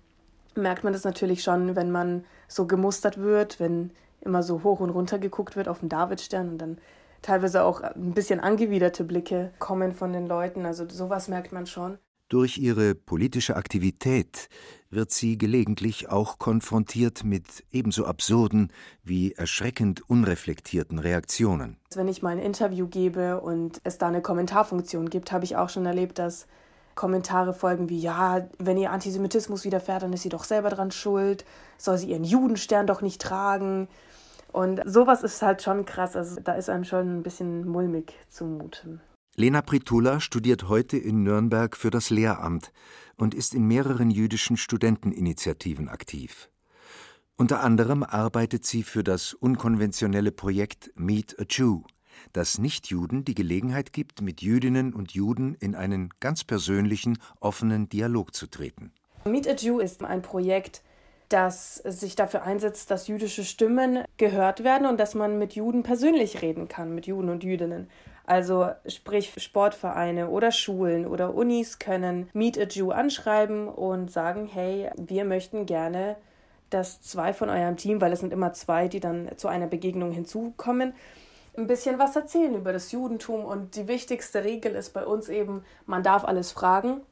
merkt 0.55 0.85
man 0.85 0.93
das 0.93 1.05
natürlich 1.05 1.43
schon, 1.43 1.77
wenn 1.77 1.91
man 1.91 2.25
so 2.47 2.67
gemustert 2.67 3.19
wird, 3.19 3.59
wenn 3.59 3.91
immer 4.21 4.43
so 4.43 4.63
hoch 4.63 4.81
und 4.81 4.91
runter 4.91 5.19
geguckt 5.19 5.57
wird 5.57 5.69
auf 5.69 5.81
den 5.81 5.89
Davidstern 5.89 6.51
und 6.51 6.59
dann 6.59 6.79
teilweise 7.23 7.65
auch 7.65 7.81
ein 7.81 8.13
bisschen 8.13 8.41
angewiderte 8.41 9.05
Blicke 9.05 9.53
kommen 9.59 9.93
von 9.95 10.13
den 10.13 10.27
Leuten. 10.27 10.67
Also 10.67 10.87
sowas 10.89 11.29
merkt 11.29 11.53
man 11.53 11.67
schon. 11.67 11.99
Durch 12.29 12.59
ihre 12.59 12.97
politische 12.97 13.55
Aktivität 13.55 14.49
wird 14.91 15.13
sie 15.13 15.39
gelegentlich 15.39 16.09
auch 16.09 16.41
konfrontiert 16.41 17.23
mit 17.23 17.63
ebenso 17.71 18.05
absurden 18.05 18.73
wie 19.05 19.33
erschreckend 19.33 20.11
unreflektierten 20.11 20.99
Reaktionen. 20.99 21.77
Wenn 21.95 22.09
ich 22.09 22.23
mal 22.23 22.31
ein 22.31 22.41
Interview 22.41 22.89
gebe 22.89 23.41
und 23.41 23.81
es 23.85 23.99
da 23.99 24.09
eine 24.09 24.23
Kommentarfunktion 24.23 25.09
gibt, 25.09 25.31
habe 25.31 25.45
ich 25.45 25.57
auch 25.57 25.69
schon 25.69 25.87
erlebt, 25.87 26.19
dass 26.19 26.49
Kommentare 26.97 27.55
folgen 27.55 27.89
wie, 27.91 28.01
ja, 28.01 28.49
wenn 28.59 28.77
ihr 28.77 28.91
Antisemitismus 28.91 29.65
widerfährt, 29.65 30.03
dann 30.03 30.13
ist 30.13 30.23
sie 30.23 30.29
doch 30.29 30.45
selber 30.45 30.71
dran 30.71 30.91
schuld, 30.91 31.45
soll 31.79 31.97
sie 31.97 32.11
ihren 32.11 32.25
Judenstern 32.25 32.89
doch 32.89 33.03
nicht 33.03 33.21
tragen. 33.21 33.87
Und 34.51 34.81
sowas 34.85 35.23
ist 35.23 35.43
halt 35.43 35.63
schon 35.63 35.85
krass, 35.85 36.17
also 36.17 36.41
da 36.41 36.55
ist 36.55 36.71
einem 36.71 36.85
schon 36.85 37.19
ein 37.19 37.23
bisschen 37.23 37.69
mulmig 37.69 38.15
zumute. 38.31 38.99
Lena 39.39 39.61
Pritula 39.61 40.19
studiert 40.19 40.71
heute 40.71 40.97
in 40.97 41.23
Nürnberg 41.23 41.77
für 41.77 41.91
das 41.91 42.09
Lehramt 42.09 42.73
und 43.19 43.35
ist 43.35 43.55
in 43.55 43.69
mehreren 43.69 44.11
jüdischen 44.11 44.57
Studenteninitiativen 44.57 45.91
aktiv. 45.91 46.49
Unter 47.37 47.63
anderem 47.63 48.03
arbeitet 48.03 48.65
sie 48.65 48.83
für 48.83 49.05
das 49.05 49.35
unkonventionelle 49.35 50.33
Projekt 50.33 50.91
Meet 50.95 51.39
a 51.39 51.45
Jew, 51.51 51.83
das 52.33 52.57
Nichtjuden 52.57 53.27
die 53.27 53.35
Gelegenheit 53.35 53.93
gibt, 53.93 54.23
mit 54.23 54.41
Jüdinnen 54.41 54.95
und 54.95 55.13
Juden 55.13 55.55
in 55.61 55.75
einen 55.75 56.09
ganz 56.19 56.43
persönlichen, 56.43 57.19
offenen 57.39 57.91
Dialog 57.91 58.35
zu 58.35 58.47
treten. 58.47 58.91
Meet 59.27 59.49
a 59.49 59.55
Jew 59.55 59.81
ist 59.81 60.03
ein 60.03 60.23
Projekt, 60.23 60.83
das 61.29 61.75
sich 61.75 62.17
dafür 62.17 62.45
einsetzt, 62.45 62.91
dass 62.91 63.07
jüdische 63.07 63.45
Stimmen 63.45 64.05
gehört 64.17 64.65
werden 64.65 64.87
und 64.87 64.99
dass 64.99 65.15
man 65.15 65.39
mit 65.39 65.55
Juden 65.55 65.83
persönlich 65.83 66.41
reden 66.41 66.69
kann, 66.69 66.95
mit 66.95 67.07
Juden 67.07 67.29
und 67.29 67.45
Jüdinnen. 67.45 67.91
Also 68.27 68.71
sprich 68.89 69.33
Sportvereine 69.37 70.29
oder 70.29 70.51
Schulen 70.51 71.07
oder 71.07 71.35
Unis 71.35 71.79
können 71.79 72.29
Meet 72.33 72.59
a 72.59 72.65
Jew 72.65 72.91
anschreiben 72.91 73.69
und 73.69 74.11
sagen, 74.11 74.47
hey, 74.53 74.91
wir 74.97 75.25
möchten 75.25 75.65
gerne, 75.65 76.17
dass 76.69 77.01
zwei 77.01 77.33
von 77.33 77.49
eurem 77.49 77.77
Team, 77.77 78.01
weil 78.01 78.13
es 78.13 78.21
sind 78.21 78.33
immer 78.33 78.53
zwei, 78.53 78.89
die 78.89 78.99
dann 78.99 79.31
zu 79.37 79.47
einer 79.47 79.69
Begegnung 79.69 80.11
hinzukommen, 80.11 80.93
ein 81.57 81.69
bisschen 81.69 82.01
was 82.01 82.17
erzählen 82.17 82.57
über 82.57 82.73
das 82.73 82.91
Judentum. 82.91 83.45
Und 83.45 83.77
die 83.77 83.87
wichtigste 83.87 84.43
Regel 84.43 84.73
ist 84.75 84.93
bei 84.93 85.07
uns 85.07 85.29
eben, 85.29 85.65
man 85.87 86.03
darf 86.03 86.25
alles 86.25 86.51
fragen 86.51 87.03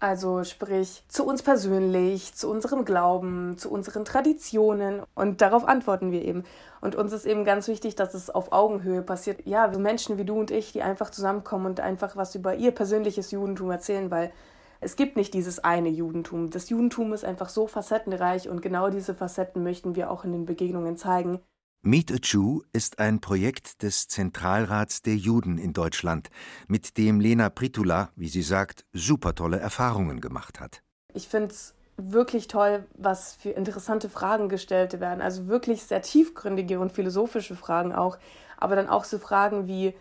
also 0.00 0.44
sprich 0.44 1.04
zu 1.08 1.26
uns 1.26 1.42
persönlich, 1.42 2.34
zu 2.34 2.50
unserem 2.50 2.86
Glauben, 2.86 3.58
zu 3.58 3.70
unseren 3.70 4.06
Traditionen. 4.06 5.02
Und 5.14 5.42
darauf 5.42 5.68
antworten 5.68 6.10
wir 6.10 6.24
eben. 6.24 6.44
Und 6.80 6.96
uns 6.96 7.12
ist 7.12 7.26
eben 7.26 7.44
ganz 7.44 7.68
wichtig, 7.68 7.96
dass 7.96 8.14
es 8.14 8.30
auf 8.30 8.50
Augenhöhe 8.52 9.02
passiert. 9.02 9.46
Ja, 9.46 9.70
so 9.72 9.78
Menschen 9.78 10.16
wie 10.16 10.24
du 10.24 10.40
und 10.40 10.50
ich, 10.50 10.72
die 10.72 10.82
einfach 10.82 11.10
zusammenkommen 11.10 11.66
und 11.66 11.80
einfach 11.80 12.16
was 12.16 12.34
über 12.34 12.54
ihr 12.54 12.72
persönliches 12.72 13.30
Judentum 13.30 13.70
erzählen, 13.70 14.10
weil 14.10 14.32
es 14.80 14.96
gibt 14.96 15.16
nicht 15.16 15.34
dieses 15.34 15.58
eine 15.62 15.90
Judentum. 15.90 16.48
Das 16.48 16.70
Judentum 16.70 17.12
ist 17.12 17.26
einfach 17.26 17.50
so 17.50 17.66
facettenreich 17.66 18.48
und 18.48 18.62
genau 18.62 18.88
diese 18.88 19.14
Facetten 19.14 19.62
möchten 19.62 19.94
wir 19.94 20.10
auch 20.10 20.24
in 20.24 20.32
den 20.32 20.46
Begegnungen 20.46 20.96
zeigen. 20.96 21.40
Meet 21.82 22.12
a 22.12 22.16
Jew 22.22 22.60
ist 22.74 22.98
ein 22.98 23.22
Projekt 23.22 23.82
des 23.82 24.06
Zentralrats 24.06 25.00
der 25.00 25.16
Juden 25.16 25.56
in 25.56 25.72
Deutschland, 25.72 26.28
mit 26.68 26.98
dem 26.98 27.20
Lena 27.20 27.48
Pritula, 27.48 28.10
wie 28.16 28.28
sie 28.28 28.42
sagt, 28.42 28.84
super 28.92 29.34
tolle 29.34 29.58
Erfahrungen 29.58 30.20
gemacht 30.20 30.60
hat. 30.60 30.82
Ich 31.14 31.26
finde 31.26 31.48
es 31.54 31.72
wirklich 31.96 32.48
toll, 32.48 32.84
was 32.98 33.32
für 33.32 33.48
interessante 33.48 34.10
Fragen 34.10 34.50
gestellt 34.50 35.00
werden. 35.00 35.22
Also 35.22 35.46
wirklich 35.46 35.82
sehr 35.82 36.02
tiefgründige 36.02 36.78
und 36.80 36.92
philosophische 36.92 37.56
Fragen 37.56 37.94
auch. 37.94 38.18
Aber 38.58 38.76
dann 38.76 38.90
auch 38.90 39.04
so 39.04 39.18
Fragen 39.18 39.66
wie, 39.66 39.94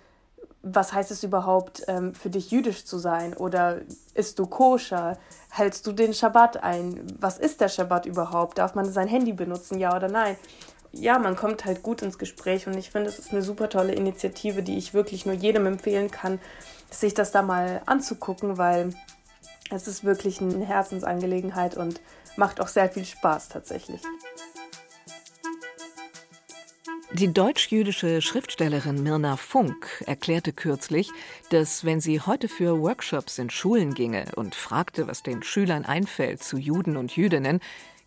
was 0.61 0.91
heißt 0.91 1.11
es 1.11 1.23
überhaupt 1.23 1.83
ähm, 1.87 2.13
für 2.13 2.29
dich 2.29 2.51
jüdisch 2.51 2.83
zu 2.83 2.97
sein? 2.97 3.33
Oder 3.33 3.79
isst 4.15 4.37
du 4.39 4.47
koscher? 4.47 5.17
Hältst 5.49 5.87
du 5.87 5.93
den 5.93 6.13
Schabbat 6.13 6.61
ein? 6.61 7.07
Was 7.21 7.39
ist 7.39 7.61
der 7.61 7.69
Schabbat 7.69 8.05
überhaupt? 8.05 8.57
Darf 8.57 8.75
man 8.75 8.83
sein 8.83 9.07
Handy 9.07 9.31
benutzen, 9.31 9.79
ja 9.79 9.95
oder 9.95 10.09
nein? 10.09 10.35
Ja, 10.91 11.19
man 11.19 11.35
kommt 11.35 11.65
halt 11.65 11.83
gut 11.83 12.01
ins 12.01 12.17
Gespräch 12.17 12.67
und 12.67 12.75
ich 12.75 12.89
finde, 12.89 13.09
es 13.09 13.19
ist 13.19 13.31
eine 13.31 13.41
super 13.41 13.69
tolle 13.69 13.93
Initiative, 13.93 14.63
die 14.63 14.77
ich 14.77 14.93
wirklich 14.93 15.25
nur 15.25 15.35
jedem 15.35 15.65
empfehlen 15.65 16.09
kann, 16.09 16.39
sich 16.89 17.13
das 17.13 17.31
da 17.31 17.41
mal 17.41 17.81
anzugucken, 17.85 18.57
weil 18.57 18.89
es 19.71 19.87
ist 19.87 20.03
wirklich 20.03 20.41
eine 20.41 20.65
Herzensangelegenheit 20.65 21.77
und 21.77 22.01
macht 22.35 22.59
auch 22.59 22.67
sehr 22.67 22.89
viel 22.89 23.05
Spaß 23.05 23.49
tatsächlich. 23.49 24.01
Die 27.11 27.33
deutsch-jüdische 27.33 28.21
Schriftstellerin 28.21 29.03
Mirna 29.03 29.35
Funk 29.35 30.03
erklärte 30.05 30.53
kürzlich, 30.53 31.09
dass 31.49 31.83
wenn 31.83 31.99
sie 31.99 32.21
heute 32.21 32.47
für 32.47 32.79
Workshops 32.81 33.39
in 33.39 33.49
Schulen 33.49 33.93
ginge 33.93 34.25
und 34.35 34.55
fragte, 34.55 35.07
was 35.07 35.21
den 35.21 35.43
Schülern 35.43 35.85
einfällt 35.85 36.43
zu 36.43 36.57
Juden 36.57 36.97
und 36.97 37.15
Jüdinnen, 37.15 37.59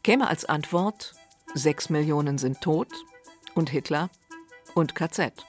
käme 0.03 0.29
als 0.29 0.45
Antwort 0.45 1.15
Sechs 1.55 1.91
Millionen 1.91 2.39
sind 2.39 2.63
tot 2.63 2.89
und 3.55 3.69
Hitler 3.69 4.09
und 4.75 4.95
KZ. 4.95 5.45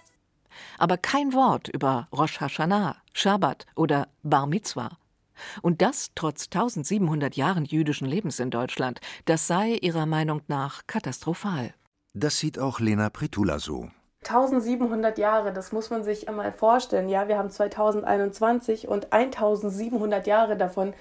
Aber 0.78 0.98
kein 0.98 1.32
Wort 1.34 1.70
über 1.70 2.10
Rosh 2.12 2.42
Hashanah, 2.42 2.98
Shabbat 3.14 3.66
oder 3.78 4.10
Bar 4.22 4.46
Mitzvah. 4.48 4.98
Und 5.62 5.82
das 5.82 6.12
trotz 6.14 6.48
1700 6.48 7.38
Jahren 7.38 7.64
jüdischen 7.64 8.06
Lebens 8.06 8.42
in 8.42 8.52
Deutschland. 8.52 9.00
Das 9.26 9.48
sei 9.48 9.78
ihrer 9.82 10.06
Meinung 10.06 10.42
nach 10.48 10.88
katastrophal. 10.88 11.74
Das 12.14 12.38
sieht 12.38 12.60
auch 12.60 12.82
Lena 12.82 13.10
Pritula 13.10 13.60
so. 13.60 13.90
1700 14.26 15.18
Jahre, 15.18 15.54
das 15.54 15.72
muss 15.72 15.90
man 15.90 16.04
sich 16.04 16.28
einmal 16.28 16.52
vorstellen. 16.52 17.08
Ja, 17.08 17.30
wir 17.30 17.38
haben 17.38 17.50
2021 17.50 18.90
und 18.90 19.14
1700 19.14 20.28
Jahre 20.28 20.58
davon 20.58 20.94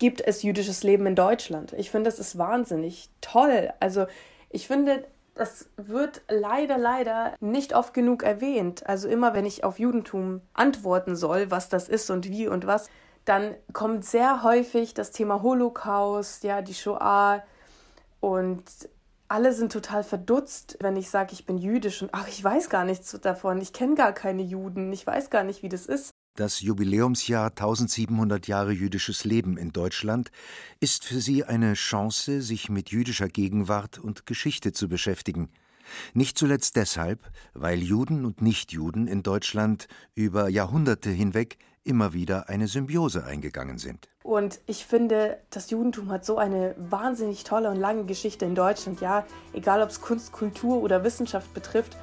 gibt 0.00 0.20
es 0.20 0.42
jüdisches 0.42 0.82
Leben 0.82 1.06
in 1.06 1.14
Deutschland. 1.14 1.72
Ich 1.74 1.90
finde, 1.90 2.10
das 2.10 2.18
ist 2.18 2.36
wahnsinnig 2.36 3.10
toll. 3.20 3.70
Also 3.78 4.06
ich 4.50 4.66
finde, 4.66 5.06
das 5.34 5.70
wird 5.76 6.22
leider, 6.28 6.76
leider 6.76 7.34
nicht 7.40 7.74
oft 7.74 7.94
genug 7.94 8.22
erwähnt. 8.22 8.86
Also 8.86 9.08
immer, 9.08 9.32
wenn 9.32 9.46
ich 9.46 9.64
auf 9.64 9.78
Judentum 9.78 10.42
antworten 10.52 11.16
soll, 11.16 11.50
was 11.50 11.68
das 11.68 11.88
ist 11.88 12.10
und 12.10 12.28
wie 12.28 12.48
und 12.48 12.66
was, 12.66 12.90
dann 13.24 13.54
kommt 13.72 14.04
sehr 14.04 14.42
häufig 14.42 14.92
das 14.92 15.12
Thema 15.12 15.42
Holocaust, 15.42 16.44
ja, 16.44 16.62
die 16.62 16.74
Shoah 16.74 17.42
und 18.20 18.64
alle 19.28 19.52
sind 19.52 19.72
total 19.72 20.02
verdutzt, 20.02 20.76
wenn 20.80 20.96
ich 20.96 21.08
sage, 21.08 21.32
ich 21.32 21.46
bin 21.46 21.56
jüdisch 21.56 22.02
und 22.02 22.10
ach, 22.12 22.26
ich 22.26 22.42
weiß 22.42 22.68
gar 22.68 22.84
nichts 22.84 23.16
davon, 23.20 23.60
ich 23.60 23.72
kenne 23.72 23.94
gar 23.94 24.12
keine 24.12 24.42
Juden, 24.42 24.92
ich 24.92 25.06
weiß 25.06 25.30
gar 25.30 25.44
nicht, 25.44 25.62
wie 25.62 25.68
das 25.68 25.86
ist. 25.86 26.10
Das 26.36 26.60
Jubiläumsjahr 26.60 27.50
1700 27.50 28.46
Jahre 28.46 28.72
jüdisches 28.72 29.24
Leben 29.24 29.56
in 29.56 29.72
Deutschland 29.72 30.30
ist 30.78 31.04
für 31.04 31.20
sie 31.20 31.44
eine 31.44 31.74
Chance, 31.74 32.40
sich 32.40 32.68
mit 32.68 32.90
jüdischer 32.90 33.28
Gegenwart 33.28 33.98
und 33.98 34.26
Geschichte 34.26 34.72
zu 34.72 34.88
beschäftigen. 34.88 35.50
Nicht 36.14 36.38
zuletzt 36.38 36.76
deshalb, 36.76 37.28
weil 37.52 37.82
Juden 37.82 38.24
und 38.24 38.42
Nichtjuden 38.42 39.08
in 39.08 39.24
Deutschland 39.24 39.88
über 40.14 40.48
Jahrhunderte 40.48 41.10
hinweg 41.10 41.58
immer 41.82 42.12
wieder 42.12 42.48
eine 42.48 42.68
Symbiose 42.68 43.24
eingegangen 43.24 43.78
sind. 43.78 44.08
Und 44.22 44.60
ich 44.66 44.86
finde, 44.86 45.38
das 45.50 45.70
Judentum 45.70 46.12
hat 46.12 46.24
so 46.24 46.38
eine 46.38 46.76
wahnsinnig 46.78 47.42
tolle 47.42 47.70
und 47.70 47.76
lange 47.76 48.04
Geschichte 48.04 48.44
in 48.44 48.54
Deutschland. 48.54 49.00
Ja, 49.00 49.26
egal 49.52 49.82
ob 49.82 49.88
es 49.88 50.00
Kunst, 50.00 50.30
Kultur 50.30 50.80
oder 50.80 51.02
Wissenschaft 51.02 51.52
betrifft, 51.54 51.96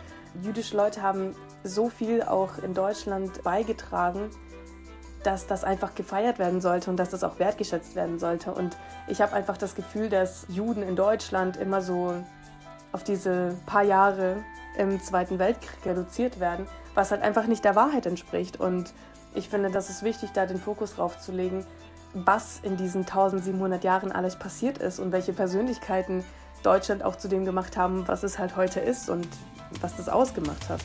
jüdische 0.43 0.75
Leute 0.75 1.01
haben 1.01 1.33
so 1.67 1.89
viel 1.89 2.23
auch 2.23 2.57
in 2.57 2.73
Deutschland 2.73 3.43
beigetragen, 3.43 4.29
dass 5.23 5.47
das 5.47 5.63
einfach 5.63 5.95
gefeiert 5.95 6.39
werden 6.39 6.61
sollte 6.61 6.89
und 6.89 6.97
dass 6.97 7.09
das 7.09 7.23
auch 7.23 7.39
wertgeschätzt 7.39 7.95
werden 7.95 8.19
sollte. 8.19 8.51
Und 8.53 8.77
ich 9.07 9.21
habe 9.21 9.33
einfach 9.33 9.57
das 9.57 9.75
Gefühl, 9.75 10.09
dass 10.09 10.45
Juden 10.47 10.83
in 10.83 10.95
Deutschland 10.95 11.57
immer 11.57 11.81
so 11.81 12.13
auf 12.91 13.03
diese 13.03 13.57
paar 13.65 13.83
Jahre 13.83 14.37
im 14.77 15.01
Zweiten 15.01 15.39
Weltkrieg 15.39 15.85
reduziert 15.85 16.39
werden, 16.39 16.67
was 16.93 17.11
halt 17.11 17.23
einfach 17.23 17.47
nicht 17.47 17.65
der 17.65 17.75
Wahrheit 17.75 18.05
entspricht. 18.05 18.59
Und 18.59 18.93
ich 19.33 19.49
finde, 19.49 19.69
das 19.69 19.89
ist 19.89 20.03
wichtig, 20.03 20.31
da 20.33 20.45
den 20.45 20.59
Fokus 20.59 20.95
drauf 20.95 21.19
zu 21.19 21.31
legen, 21.31 21.65
was 22.13 22.59
in 22.63 22.77
diesen 22.77 23.01
1700 23.01 23.83
Jahren 23.83 24.11
alles 24.11 24.37
passiert 24.37 24.77
ist 24.77 24.99
und 24.99 25.11
welche 25.11 25.33
Persönlichkeiten 25.33 26.23
Deutschland 26.63 27.03
auch 27.03 27.15
zu 27.15 27.27
dem 27.27 27.45
gemacht 27.45 27.77
haben, 27.77 28.07
was 28.07 28.23
es 28.23 28.39
halt 28.39 28.55
heute 28.55 28.79
ist 28.79 29.09
und 29.09 29.27
was 29.81 29.97
das 29.97 30.09
ausgemacht 30.09 30.69
hat. 30.69 30.79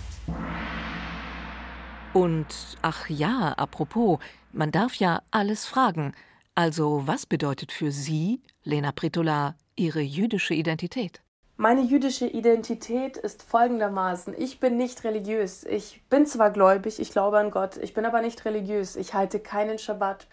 Und 2.13 2.47
ach 2.83 3.09
ja, 3.09 3.55
apropos, 3.57 4.19
man 4.53 4.71
darf 4.71 4.95
ja 4.97 5.23
alles 5.31 5.65
fragen. 5.65 6.13
Also, 6.55 7.07
was 7.07 7.25
bedeutet 7.25 7.73
für 7.73 7.91
Sie, 7.91 8.43
Lena 8.65 8.93
Pritola, 8.93 9.55
Ihre 9.77 10.01
jüdische 10.01 10.53
Identität? 10.53 11.23
Meine 11.57 11.81
jüdische 11.81 12.27
Identität 12.27 13.17
ist 13.17 13.43
folgendermaßen. 13.43 14.35
Ich 14.37 14.61
bin 14.61 14.77
nicht 14.77 15.05
religiös. 15.05 15.65
Ich 15.65 16.03
bin 16.11 16.27
zwar 16.27 16.51
gläubig, 16.51 17.01
ich 17.01 17.13
glaube 17.13 17.39
an 17.39 17.51
Gott, 17.51 17.79
ich 17.79 17.95
bin 17.95 18.05
aber 18.05 18.21
nicht 18.21 18.45
religiös. 18.45 18.97
Ich 18.97 19.15
halte 19.15 19.41
keinen 19.41 19.79
Schabbat. 19.79 20.27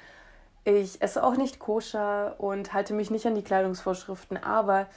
Ich 0.65 1.01
esse 1.01 1.23
auch 1.23 1.37
nicht 1.37 1.59
koscher 1.59 2.35
und 2.39 2.73
halte 2.73 2.93
mich 2.93 3.09
nicht 3.09 3.25
an 3.25 3.35
die 3.35 3.43
Kleidungsvorschriften. 3.43 4.37
Aber 4.37 4.87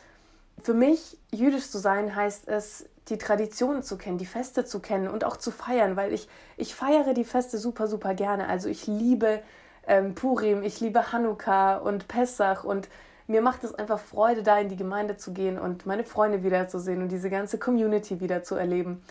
für 0.62 0.74
mich, 0.74 1.18
jüdisch 1.30 1.70
zu 1.70 1.78
sein, 1.78 2.16
heißt 2.16 2.48
es, 2.48 2.88
die 3.08 3.18
Traditionen 3.18 3.82
zu 3.82 3.96
kennen, 3.96 4.18
die 4.18 4.26
Feste 4.26 4.64
zu 4.64 4.80
kennen 4.80 5.08
und 5.08 5.24
auch 5.24 5.36
zu 5.36 5.50
feiern, 5.50 5.96
weil 5.96 6.12
ich, 6.12 6.28
ich 6.56 6.74
feiere 6.74 7.14
die 7.14 7.24
Feste 7.24 7.58
super, 7.58 7.88
super 7.88 8.14
gerne. 8.14 8.48
Also 8.48 8.68
ich 8.68 8.86
liebe 8.86 9.42
ähm, 9.86 10.14
Purim, 10.14 10.62
ich 10.62 10.80
liebe 10.80 11.12
Hanukkah 11.12 11.76
und 11.76 12.06
Pessach 12.08 12.64
und 12.64 12.88
mir 13.26 13.42
macht 13.42 13.64
es 13.64 13.74
einfach 13.74 13.98
Freude, 13.98 14.42
da 14.42 14.58
in 14.58 14.68
die 14.68 14.76
Gemeinde 14.76 15.16
zu 15.16 15.32
gehen 15.32 15.58
und 15.58 15.86
meine 15.86 16.04
Freunde 16.04 16.42
wiederzusehen 16.42 17.02
und 17.02 17.08
diese 17.08 17.30
ganze 17.30 17.58
Community 17.58 18.20
wieder 18.20 18.42
zu 18.42 18.54
erleben. 18.54 19.02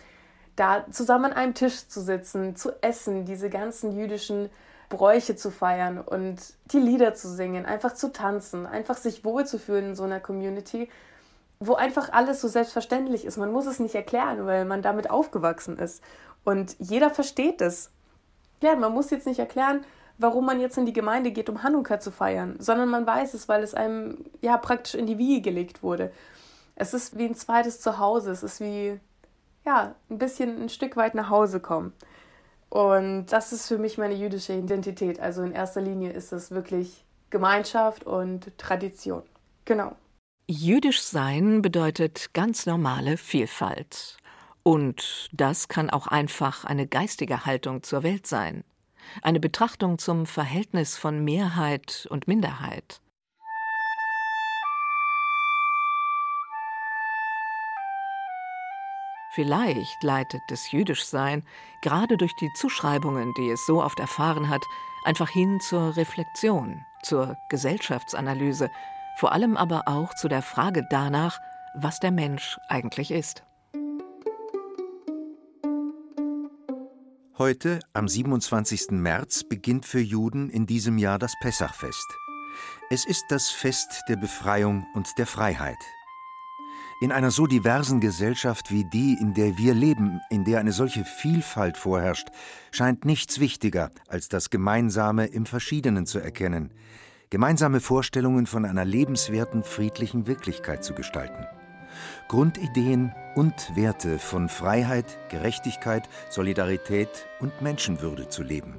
Da 0.56 0.86
zusammen 0.90 1.26
an 1.26 1.32
einem 1.32 1.54
Tisch 1.54 1.88
zu 1.88 2.00
sitzen, 2.00 2.56
zu 2.56 2.72
essen, 2.82 3.24
diese 3.24 3.50
ganzen 3.50 3.92
jüdischen 3.92 4.50
Bräuche 4.90 5.36
zu 5.36 5.50
feiern 5.50 5.98
und 5.98 6.36
die 6.72 6.78
Lieder 6.78 7.14
zu 7.14 7.28
singen, 7.28 7.64
einfach 7.64 7.94
zu 7.94 8.12
tanzen, 8.12 8.66
einfach 8.66 8.98
sich 8.98 9.24
wohlzufühlen 9.24 9.90
in 9.90 9.94
so 9.96 10.02
einer 10.04 10.20
Community 10.20 10.90
wo 11.66 11.74
einfach 11.74 12.12
alles 12.12 12.40
so 12.40 12.48
selbstverständlich 12.48 13.24
ist. 13.24 13.36
Man 13.36 13.52
muss 13.52 13.66
es 13.66 13.78
nicht 13.78 13.94
erklären, 13.94 14.46
weil 14.46 14.64
man 14.64 14.82
damit 14.82 15.10
aufgewachsen 15.10 15.78
ist. 15.78 16.02
Und 16.44 16.76
jeder 16.78 17.10
versteht 17.10 17.60
es. 17.60 17.90
Ja, 18.62 18.76
man 18.76 18.92
muss 18.92 19.10
jetzt 19.10 19.26
nicht 19.26 19.38
erklären, 19.38 19.84
warum 20.18 20.46
man 20.46 20.60
jetzt 20.60 20.78
in 20.78 20.86
die 20.86 20.92
Gemeinde 20.92 21.32
geht, 21.32 21.48
um 21.48 21.62
Hanukkah 21.62 22.00
zu 22.00 22.10
feiern, 22.10 22.56
sondern 22.58 22.88
man 22.88 23.06
weiß 23.06 23.34
es, 23.34 23.48
weil 23.48 23.62
es 23.62 23.74
einem 23.74 24.24
ja 24.40 24.56
praktisch 24.56 24.94
in 24.94 25.06
die 25.06 25.18
Wiege 25.18 25.40
gelegt 25.40 25.82
wurde. 25.82 26.12
Es 26.74 26.94
ist 26.94 27.18
wie 27.18 27.26
ein 27.26 27.34
zweites 27.34 27.80
Zuhause. 27.80 28.30
Es 28.30 28.42
ist 28.42 28.60
wie 28.60 29.00
ja 29.64 29.94
ein 30.10 30.18
bisschen 30.18 30.62
ein 30.62 30.68
Stück 30.68 30.96
weit 30.96 31.14
nach 31.14 31.30
Hause 31.30 31.60
kommen. 31.60 31.92
Und 32.68 33.26
das 33.26 33.52
ist 33.52 33.68
für 33.68 33.78
mich 33.78 33.98
meine 33.98 34.14
jüdische 34.14 34.54
Identität. 34.54 35.20
Also 35.20 35.42
in 35.42 35.52
erster 35.52 35.80
Linie 35.80 36.12
ist 36.12 36.32
es 36.32 36.50
wirklich 36.50 37.04
Gemeinschaft 37.30 38.04
und 38.04 38.56
Tradition. 38.58 39.22
Genau. 39.64 39.92
Jüdisch 40.48 41.02
sein 41.02 41.62
bedeutet 41.62 42.34
ganz 42.34 42.66
normale 42.66 43.16
Vielfalt. 43.16 44.16
Und 44.64 45.28
das 45.32 45.68
kann 45.68 45.88
auch 45.88 46.08
einfach 46.08 46.64
eine 46.64 46.88
geistige 46.88 47.46
Haltung 47.46 47.84
zur 47.84 48.02
Welt 48.02 48.26
sein, 48.26 48.64
eine 49.22 49.38
Betrachtung 49.38 49.98
zum 49.98 50.26
Verhältnis 50.26 50.96
von 50.96 51.24
Mehrheit 51.24 52.06
und 52.10 52.26
Minderheit. 52.26 53.00
Vielleicht 59.34 60.02
leitet 60.02 60.42
das 60.48 60.72
Jüdischsein, 60.72 61.44
gerade 61.82 62.16
durch 62.16 62.34
die 62.34 62.52
Zuschreibungen, 62.52 63.32
die 63.34 63.48
es 63.48 63.64
so 63.64 63.82
oft 63.82 63.98
erfahren 64.00 64.48
hat, 64.48 64.62
einfach 65.04 65.30
hin 65.30 65.60
zur 65.60 65.96
Reflexion, 65.96 66.84
zur 67.02 67.36
Gesellschaftsanalyse 67.48 68.70
vor 69.16 69.32
allem 69.32 69.56
aber 69.56 69.82
auch 69.86 70.14
zu 70.14 70.28
der 70.28 70.42
Frage 70.42 70.86
danach, 70.90 71.38
was 71.74 72.00
der 72.00 72.10
Mensch 72.10 72.58
eigentlich 72.68 73.10
ist. 73.10 73.44
Heute, 77.38 77.80
am 77.92 78.08
27. 78.08 78.90
März, 78.90 79.44
beginnt 79.44 79.86
für 79.86 80.00
Juden 80.00 80.50
in 80.50 80.66
diesem 80.66 80.98
Jahr 80.98 81.18
das 81.18 81.32
Pessachfest. 81.40 82.06
Es 82.90 83.06
ist 83.06 83.24
das 83.30 83.50
Fest 83.50 84.02
der 84.08 84.16
Befreiung 84.16 84.86
und 84.94 85.08
der 85.16 85.26
Freiheit. 85.26 85.78
In 87.00 87.10
einer 87.10 87.32
so 87.32 87.46
diversen 87.48 88.00
Gesellschaft 88.00 88.70
wie 88.70 88.84
die, 88.84 89.14
in 89.14 89.34
der 89.34 89.58
wir 89.58 89.74
leben, 89.74 90.20
in 90.30 90.44
der 90.44 90.60
eine 90.60 90.70
solche 90.70 91.04
Vielfalt 91.04 91.76
vorherrscht, 91.76 92.28
scheint 92.70 93.04
nichts 93.04 93.40
wichtiger, 93.40 93.90
als 94.06 94.28
das 94.28 94.50
Gemeinsame 94.50 95.26
im 95.26 95.46
Verschiedenen 95.46 96.06
zu 96.06 96.20
erkennen, 96.20 96.72
gemeinsame 97.32 97.80
Vorstellungen 97.80 98.46
von 98.46 98.66
einer 98.66 98.84
lebenswerten, 98.84 99.62
friedlichen 99.62 100.26
Wirklichkeit 100.26 100.84
zu 100.84 100.92
gestalten. 100.92 101.46
Grundideen 102.28 103.14
und 103.34 103.74
Werte 103.74 104.18
von 104.18 104.50
Freiheit, 104.50 105.18
Gerechtigkeit, 105.30 106.10
Solidarität 106.28 107.08
und 107.40 107.62
Menschenwürde 107.62 108.28
zu 108.28 108.42
leben. 108.42 108.74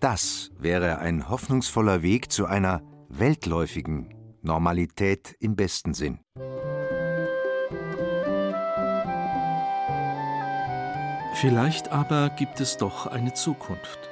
Das 0.00 0.50
wäre 0.58 0.98
ein 0.98 1.28
hoffnungsvoller 1.28 2.02
Weg 2.02 2.32
zu 2.32 2.46
einer 2.46 2.82
weltläufigen 3.08 4.16
Normalität 4.42 5.36
im 5.38 5.54
besten 5.54 5.94
Sinn. 5.94 6.18
Vielleicht 11.36 11.92
aber 11.92 12.30
gibt 12.30 12.60
es 12.60 12.78
doch 12.78 13.06
eine 13.06 13.32
Zukunft. 13.34 14.10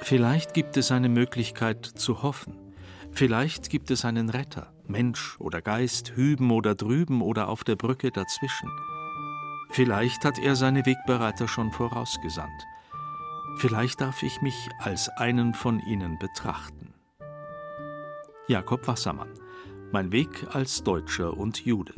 Vielleicht 0.00 0.54
gibt 0.54 0.78
es 0.78 0.90
eine 0.90 1.10
Möglichkeit 1.10 1.84
zu 1.84 2.22
hoffen. 2.22 2.69
Vielleicht 3.12 3.70
gibt 3.70 3.90
es 3.90 4.04
einen 4.04 4.30
Retter, 4.30 4.72
Mensch 4.86 5.38
oder 5.40 5.60
Geist, 5.60 6.16
hüben 6.16 6.50
oder 6.50 6.74
drüben 6.74 7.22
oder 7.22 7.48
auf 7.48 7.64
der 7.64 7.76
Brücke 7.76 8.10
dazwischen. 8.10 8.70
Vielleicht 9.70 10.24
hat 10.24 10.38
er 10.38 10.56
seine 10.56 10.84
Wegbereiter 10.86 11.46
schon 11.46 11.70
vorausgesandt. 11.72 12.66
Vielleicht 13.58 14.00
darf 14.00 14.22
ich 14.22 14.40
mich 14.40 14.68
als 14.78 15.08
einen 15.08 15.54
von 15.54 15.80
ihnen 15.80 16.18
betrachten. 16.18 16.94
Jakob 18.48 18.86
Wassermann 18.88 19.30
Mein 19.92 20.12
Weg 20.12 20.46
als 20.52 20.82
Deutscher 20.82 21.36
und 21.36 21.64
Jude. 21.64 21.94